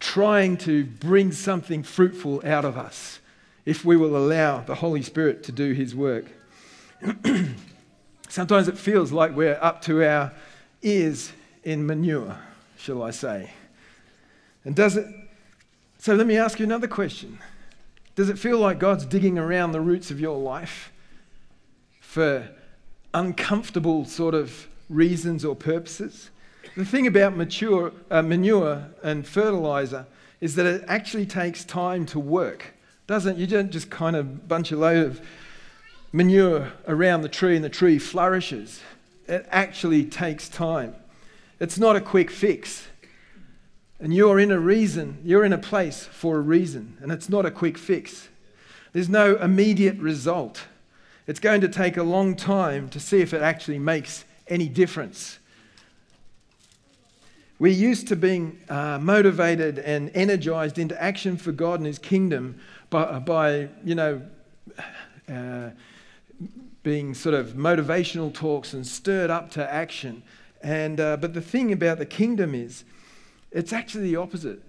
trying 0.00 0.56
to 0.58 0.84
bring 0.84 1.32
something 1.32 1.82
fruitful 1.82 2.42
out 2.44 2.64
of 2.64 2.76
us 2.76 3.20
if 3.64 3.84
we 3.84 3.96
will 3.96 4.16
allow 4.16 4.60
the 4.60 4.76
Holy 4.76 5.02
Spirit 5.02 5.42
to 5.44 5.52
do 5.52 5.72
His 5.72 5.94
work. 5.94 6.26
Sometimes 8.28 8.68
it 8.68 8.76
feels 8.76 9.12
like 9.12 9.34
we're 9.34 9.58
up 9.60 9.82
to 9.82 10.06
our 10.06 10.32
ears 10.82 11.32
in 11.64 11.86
manure, 11.86 12.36
shall 12.76 13.02
I 13.02 13.10
say. 13.10 13.50
And 14.64 14.74
does 14.74 14.96
it? 14.96 15.06
So 15.98 16.14
let 16.14 16.26
me 16.26 16.36
ask 16.36 16.58
you 16.58 16.64
another 16.64 16.88
question. 16.88 17.38
Does 18.14 18.28
it 18.28 18.38
feel 18.38 18.58
like 18.58 18.78
God's 18.78 19.04
digging 19.04 19.38
around 19.38 19.72
the 19.72 19.80
roots 19.80 20.10
of 20.10 20.20
your 20.20 20.38
life 20.38 20.92
for 22.00 22.48
uncomfortable 23.12 24.04
sort 24.04 24.34
of 24.34 24.68
reasons 24.88 25.44
or 25.44 25.54
purposes? 25.54 26.30
The 26.76 26.84
thing 26.84 27.06
about 27.06 27.36
mature, 27.36 27.92
uh, 28.10 28.22
manure 28.22 28.86
and 29.02 29.26
fertilizer 29.26 30.06
is 30.40 30.54
that 30.56 30.66
it 30.66 30.84
actually 30.88 31.26
takes 31.26 31.64
time 31.64 32.06
to 32.06 32.18
work, 32.18 32.74
doesn't 33.06 33.36
it? 33.36 33.38
You 33.38 33.46
don't 33.46 33.70
just 33.70 33.90
kind 33.90 34.16
of 34.16 34.48
bunch 34.48 34.72
a 34.72 34.76
load 34.76 35.06
of 35.06 35.20
manure 36.16 36.72
around 36.88 37.20
the 37.20 37.28
tree 37.28 37.54
and 37.54 37.62
the 37.62 37.68
tree 37.68 37.98
flourishes. 37.98 38.80
It 39.28 39.46
actually 39.50 40.06
takes 40.06 40.48
time. 40.48 40.94
It's 41.60 41.78
not 41.78 41.94
a 41.94 42.00
quick 42.00 42.30
fix. 42.30 42.88
And 44.00 44.14
you're 44.14 44.40
in 44.40 44.50
a 44.50 44.58
reason, 44.58 45.18
you're 45.22 45.44
in 45.44 45.52
a 45.52 45.58
place 45.58 46.06
for 46.06 46.38
a 46.38 46.40
reason, 46.40 46.96
and 47.02 47.12
it's 47.12 47.28
not 47.28 47.44
a 47.44 47.50
quick 47.50 47.76
fix. 47.76 48.28
There's 48.94 49.10
no 49.10 49.36
immediate 49.36 49.98
result. 49.98 50.64
It's 51.26 51.40
going 51.40 51.60
to 51.60 51.68
take 51.68 51.98
a 51.98 52.02
long 52.02 52.34
time 52.34 52.88
to 52.90 53.00
see 53.00 53.20
if 53.20 53.34
it 53.34 53.42
actually 53.42 53.78
makes 53.78 54.24
any 54.48 54.68
difference. 54.68 55.38
We're 57.58 57.72
used 57.72 58.08
to 58.08 58.16
being 58.16 58.58
uh, 58.70 58.98
motivated 59.02 59.78
and 59.78 60.10
energized 60.14 60.78
into 60.78 61.00
action 61.02 61.36
for 61.36 61.52
God 61.52 61.80
and 61.80 61.86
His 61.86 61.98
kingdom 61.98 62.58
by, 62.88 63.18
by 63.18 63.68
you 63.84 63.94
know, 63.94 64.22
uh, 65.28 65.70
being 66.86 67.14
sort 67.14 67.34
of 67.34 67.54
motivational 67.54 68.32
talks 68.32 68.72
and 68.72 68.86
stirred 68.86 69.28
up 69.28 69.50
to 69.50 69.74
action. 69.74 70.22
And, 70.62 71.00
uh, 71.00 71.16
but 71.16 71.34
the 71.34 71.40
thing 71.40 71.72
about 71.72 71.98
the 71.98 72.06
kingdom 72.06 72.54
is, 72.54 72.84
it's 73.50 73.72
actually 73.72 74.04
the 74.04 74.14
opposite. 74.14 74.62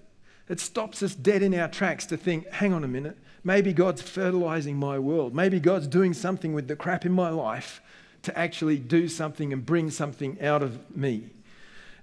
It 0.49 0.59
stops 0.59 1.03
us 1.03 1.13
dead 1.13 1.43
in 1.43 1.53
our 1.53 1.67
tracks 1.67 2.07
to 2.07 2.17
think, 2.17 2.49
hang 2.49 2.73
on 2.73 2.83
a 2.83 2.87
minute, 2.87 3.19
maybe 3.43 3.71
God's 3.71 4.01
fertilizing 4.01 4.77
my 4.77 4.97
world. 4.97 5.35
Maybe 5.35 5.59
God's 5.59 5.85
doing 5.85 6.11
something 6.15 6.53
with 6.53 6.67
the 6.67 6.75
crap 6.75 7.05
in 7.05 7.11
my 7.11 7.29
life 7.29 7.81
to 8.23 8.35
actually 8.35 8.79
do 8.79 9.07
something 9.07 9.53
and 9.53 9.63
bring 9.63 9.91
something 9.91 10.41
out 10.41 10.63
of 10.63 10.97
me. 10.97 11.29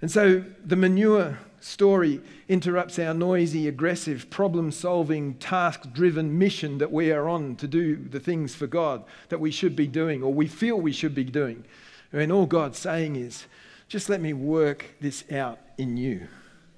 And 0.05 0.11
so 0.11 0.45
the 0.63 0.77
manure 0.77 1.39
story 1.61 2.21
interrupts 2.47 2.99
our 2.99 3.15
noisy, 3.15 3.67
aggressive, 3.69 4.29
problem 4.29 4.71
solving, 4.71 5.33
task 5.37 5.95
driven 5.95 6.39
mission 6.39 6.77
that 6.77 6.93
we 6.93 7.11
are 7.11 7.27
on 7.27 7.57
to 7.57 7.67
do 7.67 7.97
the 7.97 8.21
things 8.21 8.55
for 8.55 8.67
God 8.67 9.03
that 9.31 9.41
we 9.41 9.51
should 9.51 9.75
be 9.75 9.87
doing 9.87 10.23
or 10.23 10.31
we 10.31 10.47
feel 10.47 10.79
we 10.79 10.93
should 10.93 11.15
be 11.15 11.25
doing. 11.25 11.65
And 12.13 12.31
all 12.31 12.45
God's 12.45 12.79
saying 12.79 13.17
is, 13.17 13.47
just 13.89 14.11
let 14.11 14.21
me 14.21 14.35
work 14.35 14.85
this 15.01 15.25
out 15.33 15.59
in 15.79 15.97
you. 15.97 16.29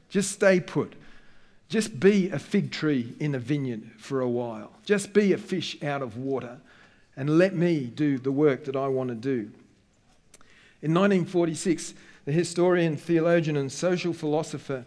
Just 0.08 0.30
stay 0.30 0.60
put. 0.60 0.94
Just 1.68 1.98
be 1.98 2.30
a 2.30 2.38
fig 2.38 2.70
tree 2.70 3.12
in 3.18 3.34
a 3.34 3.40
vineyard 3.40 3.90
for 3.98 4.20
a 4.20 4.28
while. 4.28 4.70
Just 4.84 5.12
be 5.12 5.32
a 5.32 5.38
fish 5.38 5.82
out 5.82 6.00
of 6.00 6.16
water 6.16 6.58
and 7.16 7.38
let 7.38 7.56
me 7.56 7.86
do 7.86 8.18
the 8.18 8.30
work 8.30 8.66
that 8.66 8.76
I 8.76 8.86
want 8.86 9.08
to 9.08 9.16
do. 9.16 9.50
In 10.80 10.94
1946, 10.94 11.94
the 12.26 12.32
historian, 12.32 12.98
theologian, 12.98 13.56
and 13.56 13.72
social 13.72 14.12
philosopher 14.12 14.84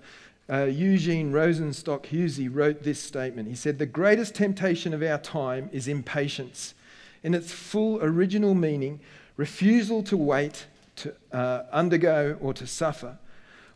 uh, 0.51 0.65
Eugene 0.65 1.31
Rosenstock 1.31 2.03
Huessy 2.03 2.47
wrote 2.51 2.83
this 2.83 3.01
statement. 3.01 3.47
He 3.47 3.55
said, 3.55 3.79
The 3.79 3.85
greatest 3.87 4.35
temptation 4.35 4.93
of 4.93 5.01
our 5.01 5.17
time 5.17 5.69
is 5.73 5.87
impatience. 5.87 6.75
In 7.23 7.33
its 7.33 7.51
full 7.51 7.99
original 8.03 8.53
meaning, 8.53 8.99
refusal 9.37 10.03
to 10.03 10.15
wait, 10.15 10.67
to 10.97 11.15
uh, 11.31 11.63
undergo, 11.71 12.37
or 12.39 12.53
to 12.53 12.67
suffer 12.67 13.17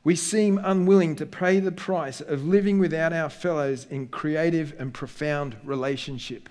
we 0.03 0.15
seem 0.15 0.59
unwilling 0.61 1.15
to 1.15 1.25
pay 1.25 1.59
the 1.59 1.71
price 1.71 2.19
of 2.19 2.45
living 2.45 2.77
without 2.77 3.13
our 3.13 3.29
fellows 3.29 3.87
in 3.89 4.07
creative 4.07 4.75
and 4.77 4.93
profound 4.93 5.55
relationship. 5.63 6.49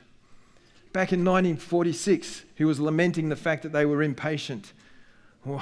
Back 0.92 1.12
in 1.12 1.20
1946, 1.20 2.44
he 2.54 2.64
was 2.64 2.80
lamenting 2.80 3.28
the 3.28 3.36
fact 3.36 3.62
that 3.62 3.72
they 3.72 3.84
were 3.84 4.02
impatient. 4.02 4.72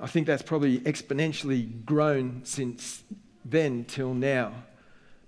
I 0.00 0.06
think 0.06 0.26
that's 0.26 0.42
probably 0.42 0.80
exponentially 0.80 1.84
grown 1.84 2.42
since 2.44 3.04
then 3.44 3.84
till 3.84 4.14
now. 4.14 4.52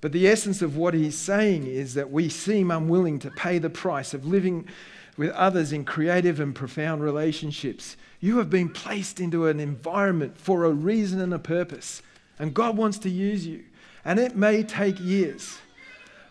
But 0.01 0.13
the 0.13 0.29
essence 0.29 0.63
of 0.63 0.77
what 0.77 0.95
he's 0.95 1.17
saying 1.17 1.67
is 1.67 1.95
that 1.95 2.11
we 2.11 2.29
seem 2.29 2.71
unwilling 2.71 3.19
to 3.21 3.31
pay 3.31 3.59
the 3.59 3.71
price 3.71 4.15
of 4.15 4.27
living 4.27 4.69
with 5.17 5.31
others 5.31 5.73
in 5.73 5.85
creative 5.85 6.41
and 6.41 6.55
profound 6.55 7.03
relationships. 7.03 7.97
You 8.21 8.39
have 8.39 8.51
been 8.51 8.69
placed 8.69 9.21
into 9.21 9.47
an 9.47 9.61
environment 9.61 10.39
for 10.39 10.65
a 10.65 10.71
reason 10.71 11.21
and 11.21 11.33
a 11.33 11.39
purpose, 11.39 12.03
and 12.39 12.53
God 12.53 12.77
wants 12.77 12.99
to 12.99 13.11
use 13.11 13.47
you. 13.47 13.65
And 14.05 14.19
it 14.19 14.37
may 14.37 14.63
take 14.63 15.01
years. 15.01 15.59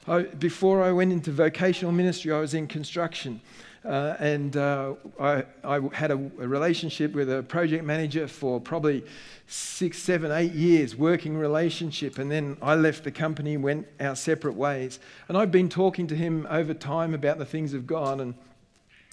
I, 0.08 0.24
before 0.24 0.84
I 0.84 0.92
went 0.92 1.12
into 1.12 1.32
vocational 1.32 1.92
ministry, 1.92 2.32
I 2.32 2.39
was 2.39 2.54
in 2.54 2.68
construction. 2.68 3.42
Uh, 3.86 4.15
and 4.20 4.58
uh, 4.58 4.96
I, 5.20 5.44
I, 5.63 5.80
had 5.94 6.10
a, 6.10 6.15
a, 6.15 6.48
relationship 6.48 7.13
with 7.13 7.32
a 7.32 7.44
project 7.44 7.84
manager 7.84 8.27
for 8.27 8.60
probably 8.60 9.04
six, 9.48 10.00
seven, 10.00 10.32
eight 10.32 10.54
years, 10.54 10.96
working 10.96 11.38
relationship. 11.38 12.18
And 12.18 12.32
then 12.32 12.58
I 12.63 12.74
left 12.74 13.04
the 13.04 13.12
company, 13.12 13.58
went 13.58 13.88
our 14.00 14.15
separate 14.15 14.56
ways. 14.56 15.00
And 15.27 15.38
I've 15.38 15.51
been 15.51 15.70
talking 15.70 16.08
to 16.08 16.15
him 16.15 16.48
over 16.50 16.74
time 16.74 17.13
about 17.13 17.38
the 17.38 17.46
things 17.46 17.75
of 17.75 17.86
God. 17.86 18.22
And 18.22 18.34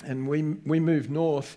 and 0.05 0.29
we, 0.29 0.43
we 0.43 0.81
moved 0.81 1.11
north. 1.11 1.57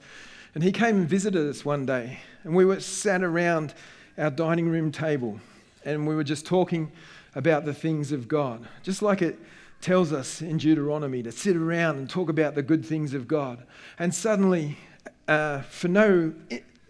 And 0.53 0.63
he 0.63 0.71
came 0.71 0.97
and 0.97 1.09
visited 1.09 1.47
us 1.47 1.65
one 1.65 1.85
day, 1.85 2.19
and 2.43 2.55
we 2.55 2.65
were 2.65 2.79
sat 2.79 3.23
around 3.23 3.73
our 4.17 4.31
dining 4.31 4.69
room 4.69 4.91
table, 4.91 5.39
and 5.83 6.07
we 6.07 6.15
were 6.15 6.23
just 6.23 6.45
talking 6.45 6.91
about 7.35 7.65
the 7.65 7.73
things 7.73 8.13
of 8.13 8.27
God, 8.29 8.65
just 8.81 9.01
like 9.01 9.21
it 9.21 9.37
tells 9.85 10.11
us 10.11 10.41
in 10.41 10.57
Deuteronomy 10.57 11.21
to 11.21 11.31
sit 11.31 11.55
around 11.55 11.97
and 11.97 12.09
talk 12.09 12.27
about 12.27 12.55
the 12.55 12.63
good 12.63 12.83
things 12.83 13.13
of 13.13 13.27
God. 13.27 13.67
And 13.99 14.13
suddenly, 14.15 14.79
uh, 15.27 15.61
for 15.61 15.89
no 15.89 16.33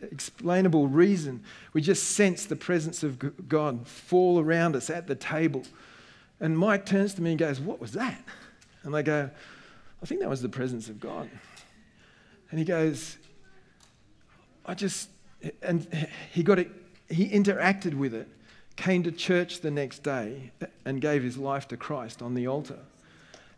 explainable 0.02 0.88
reason, 0.88 1.44
we 1.74 1.82
just 1.82 2.12
sense 2.12 2.46
the 2.46 2.56
presence 2.56 3.04
of 3.04 3.50
God 3.50 3.86
fall 3.86 4.40
around 4.40 4.78
us 4.78 4.90
at 4.90 5.08
the 5.08 5.16
table. 5.16 5.64
And 6.40 6.58
Mike 6.58 6.86
turns 6.86 7.14
to 7.16 7.22
me 7.22 7.32
and 7.32 7.40
goes, 7.40 7.60
What 7.60 7.82
was 7.82 7.92
that? 7.92 8.24
And 8.84 8.96
I 8.96 9.02
go, 9.02 9.30
I 10.02 10.06
think 10.06 10.22
that 10.22 10.30
was 10.30 10.42
the 10.42 10.48
presence 10.48 10.88
of 10.88 11.02
God. 11.02 11.30
And 12.50 12.60
he 12.60 12.64
goes, 12.64 13.18
I 14.66 14.74
just, 14.74 15.10
and 15.62 16.08
he 16.32 16.44
got 16.44 16.60
it, 16.60 16.72
he 17.10 17.28
interacted 17.28 17.94
with 17.94 18.14
it, 18.14 18.30
came 18.76 19.04
to 19.04 19.12
church 19.12 19.62
the 19.62 19.72
next 19.72 20.04
day 20.04 20.52
and 20.84 21.02
gave 21.02 21.24
his 21.24 21.38
life 21.38 21.68
to 21.70 21.78
Christ 21.78 22.22
on 22.22 22.34
the 22.34 22.48
altar. 22.48 22.80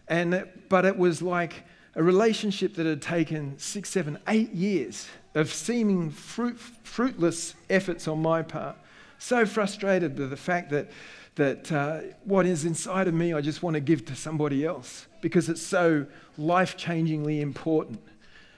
And, 0.08 0.48
but 0.70 0.86
it 0.86 0.98
was 0.98 1.22
like 1.22 1.64
a 1.96 2.04
relationship 2.04 2.76
that 2.76 2.86
had 2.86 3.02
taken 3.02 3.58
six, 3.58 3.90
seven, 3.90 4.20
eight 4.28 4.54
years 4.54 5.08
of 5.36 5.52
seeming 5.52 6.12
fruit, 6.12 6.60
fruitless 6.60 7.56
efforts 7.70 8.08
on 8.08 8.22
my 8.22 8.44
part. 8.44 8.78
So 9.20 9.46
frustrated 9.46 10.18
with 10.18 10.30
the 10.30 10.38
fact 10.38 10.70
that, 10.70 10.92
that 11.36 11.72
uh, 11.72 12.02
what 12.24 12.46
is 12.46 12.66
inside 12.66 13.08
of 13.08 13.14
me, 13.16 13.34
I 13.34 13.42
just 13.42 13.64
want 13.64 13.74
to 13.74 13.80
give 13.80 14.06
to 14.06 14.16
somebody 14.16 14.64
else 14.64 15.08
because 15.22 15.50
it's 15.50 15.62
so 15.62 16.06
life 16.38 16.78
changingly 16.78 17.42
important. 17.42 18.00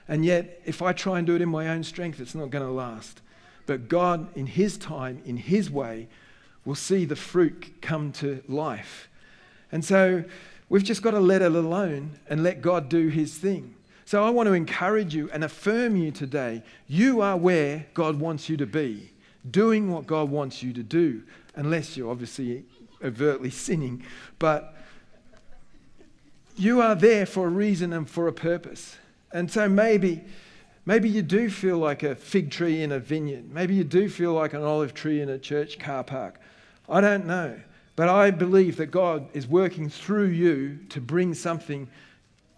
And 0.06 0.24
yet, 0.24 0.60
if 0.66 0.82
I 0.82 0.92
try 0.92 1.18
and 1.18 1.26
do 1.26 1.34
it 1.34 1.40
in 1.40 1.48
my 1.48 1.68
own 1.68 1.82
strength, 1.82 2.20
it's 2.20 2.34
not 2.34 2.50
going 2.50 2.64
to 2.64 2.70
last. 2.70 3.22
But 3.66 3.88
God, 3.88 4.28
in 4.36 4.46
His 4.46 4.76
time, 4.76 5.22
in 5.24 5.36
His 5.36 5.70
way, 5.70 6.08
will 6.64 6.74
see 6.74 7.04
the 7.04 7.16
fruit 7.16 7.80
come 7.80 8.12
to 8.12 8.42
life. 8.48 9.08
And 9.72 9.84
so 9.84 10.24
we've 10.68 10.84
just 10.84 11.02
got 11.02 11.12
to 11.12 11.20
let 11.20 11.42
it 11.42 11.52
alone 11.52 12.18
and 12.28 12.42
let 12.42 12.60
God 12.60 12.88
do 12.88 13.08
His 13.08 13.36
thing. 13.36 13.74
So 14.04 14.24
I 14.24 14.30
want 14.30 14.48
to 14.48 14.54
encourage 14.54 15.14
you 15.14 15.30
and 15.32 15.44
affirm 15.44 15.96
you 15.96 16.10
today 16.10 16.62
you 16.88 17.20
are 17.20 17.36
where 17.36 17.86
God 17.94 18.18
wants 18.18 18.48
you 18.48 18.56
to 18.56 18.66
be, 18.66 19.12
doing 19.48 19.90
what 19.90 20.06
God 20.06 20.30
wants 20.30 20.62
you 20.62 20.72
to 20.72 20.82
do, 20.82 21.22
unless 21.54 21.96
you're 21.96 22.10
obviously 22.10 22.64
overtly 23.02 23.50
sinning. 23.50 24.04
But 24.38 24.74
you 26.56 26.82
are 26.82 26.94
there 26.94 27.24
for 27.24 27.46
a 27.46 27.50
reason 27.50 27.92
and 27.92 28.08
for 28.08 28.26
a 28.26 28.32
purpose. 28.32 28.96
And 29.32 29.50
so 29.50 29.68
maybe, 29.68 30.22
maybe 30.90 31.08
you 31.08 31.22
do 31.22 31.48
feel 31.48 31.78
like 31.78 32.02
a 32.02 32.16
fig 32.16 32.50
tree 32.50 32.82
in 32.82 32.90
a 32.90 32.98
vineyard. 32.98 33.48
Maybe 33.54 33.76
you 33.76 33.84
do 33.84 34.08
feel 34.08 34.32
like 34.32 34.54
an 34.54 34.64
olive 34.64 34.92
tree 34.92 35.20
in 35.20 35.28
a 35.28 35.38
church 35.38 35.78
car 35.78 36.02
park. 36.02 36.40
I 36.88 37.00
don't 37.00 37.26
know. 37.26 37.60
But 37.94 38.08
I 38.08 38.32
believe 38.32 38.76
that 38.78 38.86
God 38.86 39.28
is 39.32 39.46
working 39.46 39.88
through 39.88 40.30
you 40.30 40.80
to 40.88 41.00
bring 41.00 41.32
something 41.32 41.86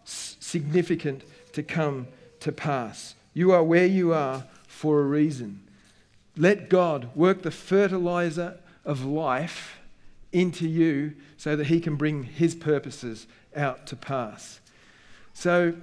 significant 0.04 1.24
to 1.52 1.62
come 1.62 2.08
to 2.40 2.52
pass. 2.52 3.14
You 3.34 3.52
are 3.52 3.62
where 3.62 3.84
you 3.84 4.14
are 4.14 4.44
for 4.66 5.00
a 5.00 5.04
reason. 5.04 5.68
Let 6.34 6.70
God 6.70 7.14
work 7.14 7.42
the 7.42 7.50
fertilizer 7.50 8.58
of 8.86 9.04
life 9.04 9.78
into 10.32 10.66
you 10.66 11.12
so 11.36 11.54
that 11.54 11.66
He 11.66 11.80
can 11.80 11.96
bring 11.96 12.22
His 12.22 12.54
purposes 12.54 13.26
out 13.54 13.86
to 13.88 13.96
pass. 13.96 14.60
So, 15.34 15.74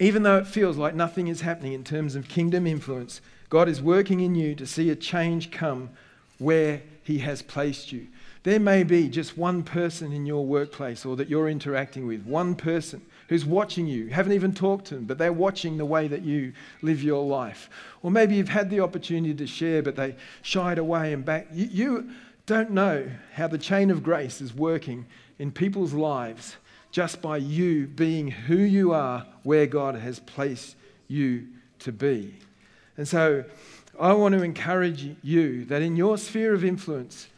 even 0.00 0.22
though 0.22 0.38
it 0.38 0.46
feels 0.46 0.78
like 0.78 0.94
nothing 0.94 1.28
is 1.28 1.42
happening 1.42 1.74
in 1.74 1.84
terms 1.84 2.16
of 2.16 2.26
kingdom 2.26 2.66
influence, 2.66 3.20
God 3.50 3.68
is 3.68 3.82
working 3.82 4.20
in 4.20 4.34
you 4.34 4.54
to 4.54 4.66
see 4.66 4.88
a 4.90 4.96
change 4.96 5.50
come 5.50 5.90
where 6.38 6.82
He 7.04 7.18
has 7.18 7.42
placed 7.42 7.92
you. 7.92 8.08
There 8.42 8.58
may 8.58 8.82
be 8.82 9.08
just 9.10 9.36
one 9.36 9.62
person 9.62 10.12
in 10.12 10.24
your 10.24 10.46
workplace 10.46 11.04
or 11.04 11.14
that 11.16 11.28
you're 11.28 11.50
interacting 11.50 12.06
with, 12.06 12.24
one 12.24 12.54
person 12.54 13.02
who's 13.28 13.44
watching 13.44 13.86
you. 13.86 14.08
Haven't 14.08 14.32
even 14.32 14.54
talked 14.54 14.86
to 14.86 14.94
them, 14.94 15.04
but 15.04 15.18
they're 15.18 15.32
watching 15.32 15.76
the 15.76 15.84
way 15.84 16.08
that 16.08 16.22
you 16.22 16.54
live 16.80 17.02
your 17.02 17.26
life. 17.26 17.68
Or 18.02 18.10
maybe 18.10 18.36
you've 18.36 18.48
had 18.48 18.70
the 18.70 18.80
opportunity 18.80 19.34
to 19.34 19.46
share, 19.46 19.82
but 19.82 19.96
they 19.96 20.16
shied 20.40 20.78
away 20.78 21.12
and 21.12 21.22
back. 21.22 21.48
You, 21.52 21.68
you 21.70 22.10
don't 22.46 22.70
know 22.70 23.06
how 23.34 23.48
the 23.48 23.58
chain 23.58 23.90
of 23.90 24.02
grace 24.02 24.40
is 24.40 24.54
working 24.54 25.04
in 25.38 25.52
people's 25.52 25.92
lives 25.92 26.56
just 26.90 27.22
by 27.22 27.36
you 27.36 27.86
being 27.86 28.28
who 28.28 28.56
you 28.56 28.92
are 28.92 29.26
where 29.42 29.66
God 29.66 29.94
has 29.94 30.18
placed 30.20 30.76
you 31.08 31.46
to 31.80 31.92
be. 31.92 32.34
And 32.96 33.06
so 33.06 33.44
I 33.98 34.12
want 34.12 34.34
to 34.34 34.42
encourage 34.42 35.16
you 35.22 35.64
that 35.66 35.82
in 35.82 35.96
your 35.96 36.18
sphere 36.18 36.52
of 36.52 36.64
influence, 36.64 37.28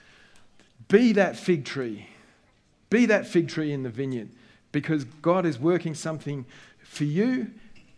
be 0.88 1.12
that 1.12 1.36
fig 1.36 1.64
tree. 1.64 2.08
Be 2.90 3.06
that 3.06 3.26
fig 3.26 3.48
tree 3.48 3.72
in 3.72 3.82
the 3.82 3.90
vineyard 3.90 4.28
because 4.72 5.04
God 5.04 5.46
is 5.46 5.58
working 5.58 5.94
something 5.94 6.44
for 6.82 7.04
you 7.04 7.50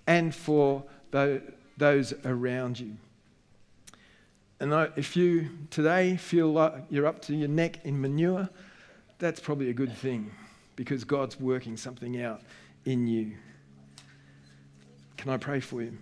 and 0.07 0.35
for 0.35 0.85
those 1.77 2.15
around 2.25 2.79
you. 2.79 2.97
And 4.61 4.73
if 4.97 5.17
you 5.17 5.51
today 5.71 6.17
feel 6.17 6.53
like 6.53 6.75
you're 6.91 7.07
up 7.07 7.23
to 7.23 7.35
your 7.35 7.49
neck 7.49 7.85
in 7.85 8.01
manure, 8.01 8.49
that's 9.19 9.41
probably 9.41 9.71
a 9.71 9.75
good 9.75 9.97
thing 9.97 10.31
because 10.77 11.05
God's 11.05 11.39
working 11.39 11.77
something 11.77 12.21
out 12.21 12.43
in 12.85 13.07
you. 13.07 13.33
Can 15.17 15.31
I 15.31 15.37
pray 15.37 15.61
for 15.61 15.83
you? 15.83 15.97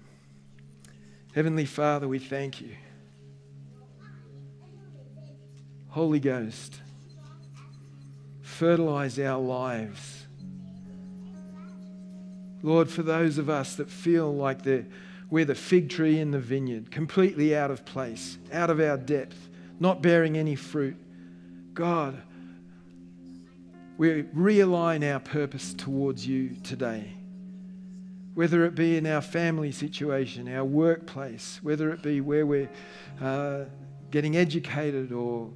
Heavenly 1.34 1.64
Father, 1.64 2.08
we 2.08 2.18
thank 2.18 2.60
you. 2.60 2.70
Holy 5.88 6.20
Ghost, 6.20 6.80
fertilize 8.40 9.18
our 9.18 9.40
lives. 9.40 10.26
Lord, 12.62 12.88
for 12.88 13.02
those 13.02 13.38
of 13.38 13.50
us 13.50 13.76
that 13.76 13.90
feel 13.90 14.34
like 14.34 14.60
we're 15.30 15.44
the 15.44 15.54
fig 15.54 15.90
tree 15.90 16.18
in 16.18 16.30
the 16.30 16.38
vineyard, 16.38 16.90
completely 16.90 17.56
out 17.56 17.70
of 17.70 17.84
place, 17.84 18.38
out 18.52 18.70
of 18.70 18.80
our 18.80 18.96
depth, 18.96 19.48
not 19.80 20.00
bearing 20.00 20.38
any 20.38 20.54
fruit, 20.54 20.96
God, 21.74 22.22
we 24.02 24.24
realign 24.34 25.08
our 25.08 25.20
purpose 25.20 25.74
towards 25.74 26.26
you 26.26 26.56
today. 26.64 27.12
Whether 28.34 28.64
it 28.64 28.74
be 28.74 28.96
in 28.96 29.06
our 29.06 29.20
family 29.20 29.70
situation, 29.70 30.52
our 30.52 30.64
workplace, 30.64 31.60
whether 31.62 31.88
it 31.92 32.02
be 32.02 32.20
where 32.20 32.44
we're 32.44 32.68
uh, 33.20 33.66
getting 34.10 34.36
educated 34.36 35.12
or 35.12 35.50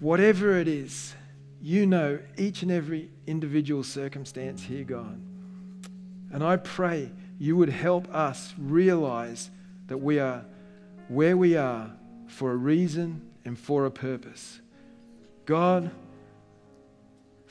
whatever 0.00 0.58
it 0.58 0.66
is, 0.66 1.14
you 1.62 1.86
know 1.86 2.18
each 2.36 2.62
and 2.62 2.72
every 2.72 3.10
individual 3.28 3.84
circumstance 3.84 4.64
here, 4.64 4.82
God. 4.82 5.20
And 6.32 6.42
I 6.42 6.56
pray 6.56 7.12
you 7.38 7.56
would 7.56 7.68
help 7.68 8.12
us 8.12 8.54
realize 8.58 9.50
that 9.86 9.98
we 9.98 10.18
are 10.18 10.44
where 11.06 11.36
we 11.36 11.56
are 11.56 11.92
for 12.26 12.50
a 12.50 12.56
reason 12.56 13.22
and 13.44 13.56
for 13.56 13.86
a 13.86 13.90
purpose. 13.92 14.60
God, 15.46 15.92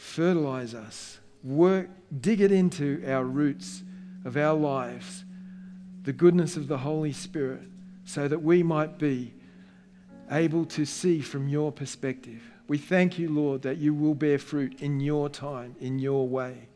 fertilize 0.03 0.75
us, 0.75 1.19
work, 1.43 1.89
dig 2.19 2.41
it 2.41 2.51
into 2.51 3.03
our 3.07 3.23
roots 3.23 3.83
of 4.25 4.37
our 4.37 4.53
lives, 4.53 5.23
the 6.03 6.13
goodness 6.13 6.57
of 6.57 6.67
the 6.67 6.77
Holy 6.77 7.13
Spirit, 7.13 7.63
so 8.05 8.27
that 8.27 8.43
we 8.43 8.61
might 8.61 8.99
be 8.99 9.33
able 10.29 10.65
to 10.65 10.85
see 10.85 11.21
from 11.21 11.47
your 11.47 11.71
perspective. 11.71 12.41
We 12.67 12.77
thank 12.77 13.17
you, 13.17 13.29
Lord, 13.29 13.61
that 13.63 13.77
you 13.77 13.93
will 13.93 14.13
bear 14.13 14.37
fruit 14.37 14.81
in 14.81 14.99
your 14.99 15.29
time, 15.29 15.75
in 15.79 15.99
your 15.99 16.27
way. 16.27 16.67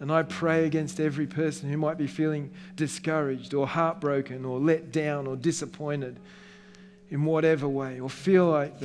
And 0.00 0.10
I 0.10 0.22
pray 0.24 0.64
against 0.64 0.98
every 0.98 1.26
person 1.26 1.70
who 1.70 1.76
might 1.76 1.98
be 1.98 2.06
feeling 2.06 2.52
discouraged 2.74 3.54
or 3.54 3.66
heartbroken 3.66 4.44
or 4.44 4.58
let 4.58 4.92
down 4.92 5.26
or 5.26 5.36
disappointed 5.36 6.18
in 7.10 7.24
whatever 7.24 7.68
way, 7.68 8.00
or 8.00 8.08
feel 8.10 8.46
like 8.50 8.80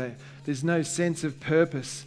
there's 0.45 0.63
no 0.63 0.81
sense 0.81 1.23
of 1.23 1.39
purpose 1.39 2.05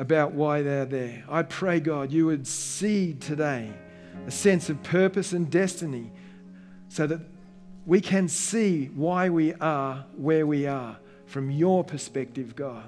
about 0.00 0.32
why 0.32 0.62
they're 0.62 0.86
there. 0.86 1.22
I 1.28 1.42
pray, 1.42 1.78
God, 1.78 2.10
you 2.10 2.24
would 2.24 2.46
seed 2.46 3.20
today 3.20 3.70
a 4.26 4.30
sense 4.30 4.70
of 4.70 4.82
purpose 4.82 5.32
and 5.32 5.50
destiny 5.50 6.10
so 6.88 7.06
that 7.06 7.20
we 7.84 8.00
can 8.00 8.26
see 8.26 8.86
why 8.86 9.28
we 9.28 9.52
are 9.54 10.06
where 10.16 10.46
we 10.46 10.66
are 10.66 10.96
from 11.26 11.50
your 11.50 11.84
perspective, 11.84 12.56
God. 12.56 12.84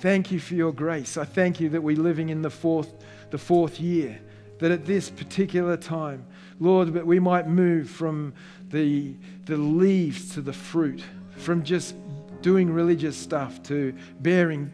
Thank 0.00 0.30
you 0.30 0.38
for 0.38 0.52
your 0.52 0.70
grace. 0.70 1.16
I 1.16 1.24
thank 1.24 1.60
you 1.60 1.70
that 1.70 1.82
we're 1.82 1.96
living 1.96 2.28
in 2.28 2.42
the 2.42 2.50
fourth, 2.50 2.92
the 3.30 3.38
fourth 3.38 3.80
year, 3.80 4.20
that 4.58 4.70
at 4.70 4.84
this 4.84 5.08
particular 5.08 5.78
time, 5.78 6.26
Lord, 6.60 6.92
that 6.92 7.06
we 7.06 7.18
might 7.18 7.48
move 7.48 7.88
from 7.88 8.34
the, 8.68 9.14
the 9.46 9.56
leaves 9.56 10.34
to 10.34 10.42
the 10.42 10.52
fruit, 10.52 11.02
from 11.36 11.64
just 11.64 11.94
doing 12.42 12.70
religious 12.70 13.16
stuff 13.16 13.62
to 13.64 13.94
bearing 14.20 14.70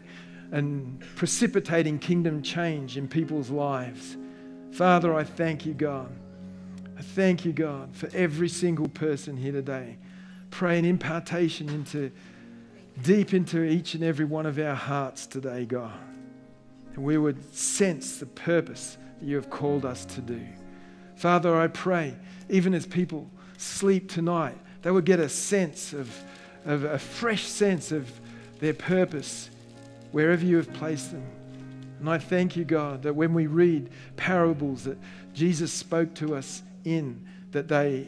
and 0.53 0.99
precipitating 1.15 1.97
kingdom 1.97 2.43
change 2.43 2.95
in 2.95 3.07
people's 3.07 3.49
lives. 3.49 4.17
Father, 4.71 5.15
I 5.15 5.23
thank 5.23 5.65
you, 5.65 5.73
God. 5.73 6.11
I 6.95 7.01
thank 7.01 7.43
you, 7.43 7.51
God, 7.51 7.95
for 7.95 8.07
every 8.13 8.47
single 8.47 8.87
person 8.87 9.35
here 9.35 9.51
today. 9.51 9.97
Pray 10.51 10.77
an 10.77 10.85
impartation 10.85 11.69
into 11.69 12.11
deep 13.01 13.33
into 13.33 13.63
each 13.63 13.95
and 13.95 14.03
every 14.03 14.25
one 14.25 14.45
of 14.45 14.59
our 14.59 14.75
hearts 14.75 15.25
today, 15.25 15.65
God. 15.65 15.97
And 16.93 17.03
we 17.03 17.17
would 17.17 17.51
sense 17.55 18.17
the 18.17 18.27
purpose 18.27 18.99
that 19.19 19.25
you 19.25 19.35
have 19.37 19.49
called 19.49 19.85
us 19.85 20.05
to 20.05 20.21
do. 20.21 20.39
Father, 21.15 21.59
I 21.59 21.65
pray, 21.65 22.15
even 22.47 22.75
as 22.75 22.85
people 22.85 23.27
sleep 23.57 24.07
tonight, 24.07 24.57
they 24.83 24.91
would 24.91 25.05
get 25.05 25.19
a 25.19 25.29
sense 25.29 25.93
of, 25.93 26.15
of 26.63 26.83
a 26.83 26.99
fresh 26.99 27.43
sense 27.43 27.91
of 27.91 28.07
their 28.59 28.75
purpose 28.75 29.49
wherever 30.13 30.45
you 30.45 30.55
have 30.55 30.71
placed 30.71 31.11
them. 31.11 31.25
And 31.99 32.09
I 32.09 32.17
thank 32.17 32.55
you, 32.55 32.63
God, 32.63 33.03
that 33.03 33.15
when 33.15 33.33
we 33.33 33.47
read 33.47 33.89
parables 34.15 34.85
that 34.85 34.97
Jesus 35.33 35.73
spoke 35.73 36.13
to 36.15 36.35
us 36.35 36.63
in, 36.85 37.27
that 37.51 37.67
they 37.67 38.07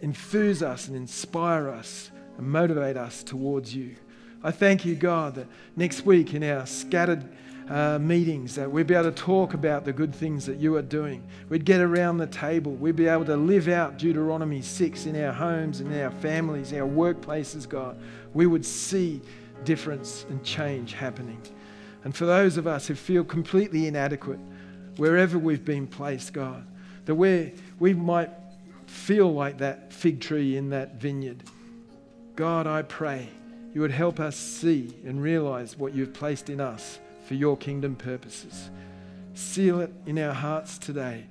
enthuse 0.00 0.62
us 0.62 0.88
and 0.88 0.96
inspire 0.96 1.68
us 1.68 2.10
and 2.38 2.48
motivate 2.48 2.96
us 2.96 3.22
towards 3.22 3.74
you. 3.74 3.94
I 4.42 4.50
thank 4.50 4.84
you, 4.84 4.94
God, 4.94 5.36
that 5.36 5.46
next 5.76 6.04
week 6.04 6.34
in 6.34 6.42
our 6.42 6.66
scattered 6.66 7.28
uh, 7.68 7.98
meetings 7.98 8.54
that 8.56 8.70
we'd 8.70 8.86
be 8.86 8.94
able 8.94 9.10
to 9.10 9.22
talk 9.22 9.54
about 9.54 9.84
the 9.84 9.92
good 9.92 10.14
things 10.14 10.44
that 10.46 10.58
you 10.58 10.76
are 10.76 10.82
doing. 10.82 11.22
We'd 11.48 11.64
get 11.64 11.80
around 11.80 12.18
the 12.18 12.26
table. 12.26 12.72
We'd 12.72 12.96
be 12.96 13.06
able 13.06 13.24
to 13.26 13.36
live 13.36 13.68
out 13.68 13.98
Deuteronomy 13.98 14.60
6 14.60 15.06
in 15.06 15.22
our 15.22 15.32
homes, 15.32 15.80
in 15.80 15.98
our 16.00 16.10
families, 16.10 16.72
our 16.72 16.86
workplaces, 16.86 17.68
God. 17.68 17.98
We 18.34 18.46
would 18.46 18.66
see 18.66 19.22
difference 19.64 20.26
and 20.28 20.42
change 20.44 20.92
happening. 20.92 21.40
And 22.04 22.14
for 22.14 22.26
those 22.26 22.56
of 22.56 22.66
us 22.66 22.86
who 22.86 22.94
feel 22.94 23.24
completely 23.24 23.86
inadequate, 23.86 24.40
wherever 24.96 25.38
we've 25.38 25.64
been 25.64 25.86
placed, 25.86 26.32
God, 26.32 26.66
that 27.06 27.14
we 27.14 27.52
we 27.78 27.94
might 27.94 28.30
feel 28.86 29.32
like 29.32 29.58
that 29.58 29.92
fig 29.92 30.20
tree 30.20 30.56
in 30.56 30.70
that 30.70 30.96
vineyard. 30.96 31.42
God, 32.36 32.66
I 32.66 32.82
pray 32.82 33.28
you 33.72 33.80
would 33.80 33.90
help 33.90 34.20
us 34.20 34.36
see 34.36 34.94
and 35.04 35.20
realize 35.20 35.76
what 35.76 35.94
you've 35.94 36.12
placed 36.12 36.48
in 36.48 36.60
us 36.60 37.00
for 37.26 37.34
your 37.34 37.56
kingdom 37.56 37.96
purposes. 37.96 38.70
Seal 39.34 39.80
it 39.80 39.92
in 40.06 40.18
our 40.18 40.32
hearts 40.32 40.78
today. 40.78 41.26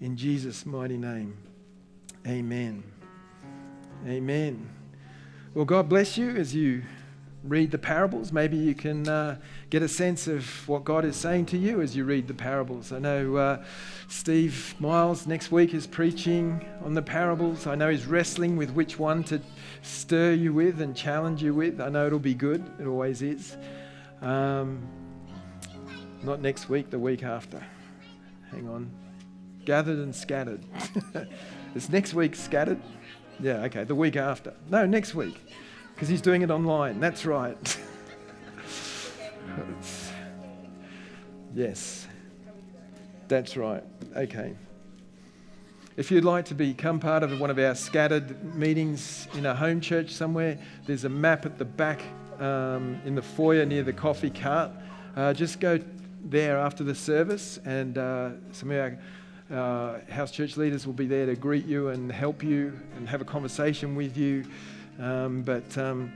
In 0.00 0.16
Jesus' 0.16 0.64
mighty 0.64 0.96
name. 0.96 1.36
Amen. 2.26 2.82
Amen. 4.06 4.68
Well, 5.52 5.66
God 5.66 5.88
bless 5.88 6.16
you 6.16 6.30
as 6.36 6.54
you 6.54 6.82
read 7.44 7.70
the 7.70 7.78
parables. 7.78 8.32
Maybe 8.32 8.56
you 8.56 8.74
can 8.74 9.06
uh, 9.06 9.36
get 9.68 9.82
a 9.82 9.88
sense 9.88 10.26
of 10.26 10.66
what 10.66 10.82
God 10.82 11.04
is 11.04 11.14
saying 11.14 11.46
to 11.46 11.58
you 11.58 11.82
as 11.82 11.94
you 11.94 12.04
read 12.04 12.26
the 12.26 12.34
parables. 12.34 12.90
I 12.90 12.98
know 12.98 13.36
uh, 13.36 13.64
Steve 14.08 14.74
Miles 14.78 15.26
next 15.26 15.52
week 15.52 15.74
is 15.74 15.86
preaching 15.86 16.66
on 16.82 16.94
the 16.94 17.02
parables. 17.02 17.66
I 17.66 17.74
know 17.74 17.90
he's 17.90 18.06
wrestling 18.06 18.56
with 18.56 18.70
which 18.70 18.98
one 18.98 19.22
to 19.24 19.40
stir 19.82 20.32
you 20.32 20.54
with 20.54 20.80
and 20.80 20.96
challenge 20.96 21.42
you 21.42 21.54
with. 21.54 21.80
I 21.80 21.90
know 21.90 22.06
it'll 22.06 22.18
be 22.18 22.34
good, 22.34 22.64
it 22.80 22.86
always 22.86 23.20
is. 23.20 23.56
Um, 24.22 24.88
not 26.22 26.40
next 26.40 26.70
week, 26.70 26.88
the 26.88 26.98
week 26.98 27.22
after. 27.22 27.62
Hang 28.50 28.68
on. 28.68 28.90
Gathered 29.66 29.98
and 29.98 30.14
scattered. 30.14 30.64
is 31.74 31.90
next 31.90 32.14
week 32.14 32.34
scattered? 32.34 32.80
Yeah, 33.38 33.64
okay, 33.64 33.84
the 33.84 33.94
week 33.94 34.16
after. 34.16 34.54
No, 34.70 34.86
next 34.86 35.14
week 35.14 35.38
because 35.94 36.08
he's 36.08 36.20
doing 36.20 36.42
it 36.42 36.50
online. 36.50 37.00
That's 37.00 37.24
right. 37.24 37.78
yes, 41.54 42.06
that's 43.28 43.56
right. 43.56 43.84
Okay. 44.16 44.54
If 45.96 46.10
you'd 46.10 46.24
like 46.24 46.46
to 46.46 46.54
become 46.54 46.98
part 46.98 47.22
of 47.22 47.38
one 47.40 47.50
of 47.50 47.58
our 47.60 47.76
scattered 47.76 48.56
meetings 48.56 49.28
in 49.34 49.46
a 49.46 49.54
home 49.54 49.80
church 49.80 50.10
somewhere, 50.10 50.58
there's 50.86 51.04
a 51.04 51.08
map 51.08 51.46
at 51.46 51.56
the 51.56 51.64
back 51.64 52.00
um, 52.40 53.00
in 53.04 53.14
the 53.14 53.22
foyer 53.22 53.64
near 53.64 53.84
the 53.84 53.92
coffee 53.92 54.30
cart. 54.30 54.72
Uh, 55.14 55.32
just 55.32 55.60
go 55.60 55.78
there 56.24 56.58
after 56.58 56.82
the 56.82 56.96
service, 56.96 57.60
and 57.64 57.96
uh, 57.96 58.30
some 58.50 58.72
of 58.72 58.76
our 58.76 58.98
uh, 59.56 60.00
house 60.12 60.32
church 60.32 60.56
leaders 60.56 60.84
will 60.84 60.94
be 60.94 61.06
there 61.06 61.26
to 61.26 61.36
greet 61.36 61.66
you 61.66 61.90
and 61.90 62.10
help 62.10 62.42
you 62.42 62.76
and 62.96 63.08
have 63.08 63.20
a 63.20 63.24
conversation 63.24 63.94
with 63.94 64.16
you. 64.16 64.44
Um, 64.98 65.42
but 65.42 65.76
um, 65.76 66.12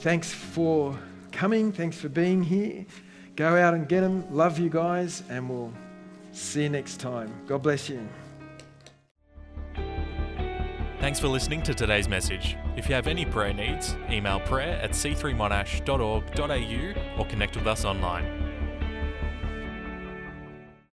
thanks 0.00 0.32
for 0.32 0.96
coming. 1.32 1.72
Thanks 1.72 1.96
for 1.96 2.08
being 2.08 2.42
here. 2.42 2.86
Go 3.36 3.56
out 3.56 3.74
and 3.74 3.88
get 3.88 4.00
them. 4.00 4.24
Love 4.34 4.58
you 4.58 4.70
guys, 4.70 5.22
and 5.28 5.48
we'll 5.48 5.72
see 6.32 6.64
you 6.64 6.68
next 6.68 7.00
time. 7.00 7.32
God 7.46 7.62
bless 7.62 7.88
you. 7.88 8.06
Thanks 10.98 11.20
for 11.20 11.28
listening 11.28 11.62
to 11.62 11.74
today's 11.74 12.08
message. 12.08 12.56
If 12.76 12.88
you 12.88 12.94
have 12.94 13.06
any 13.06 13.26
prayer 13.26 13.52
needs, 13.52 13.94
email 14.10 14.40
prayer 14.40 14.80
at 14.82 14.90
c3monash.org.au 14.90 17.20
or 17.20 17.26
connect 17.26 17.56
with 17.56 17.66
us 17.66 17.84
online. 17.84 18.45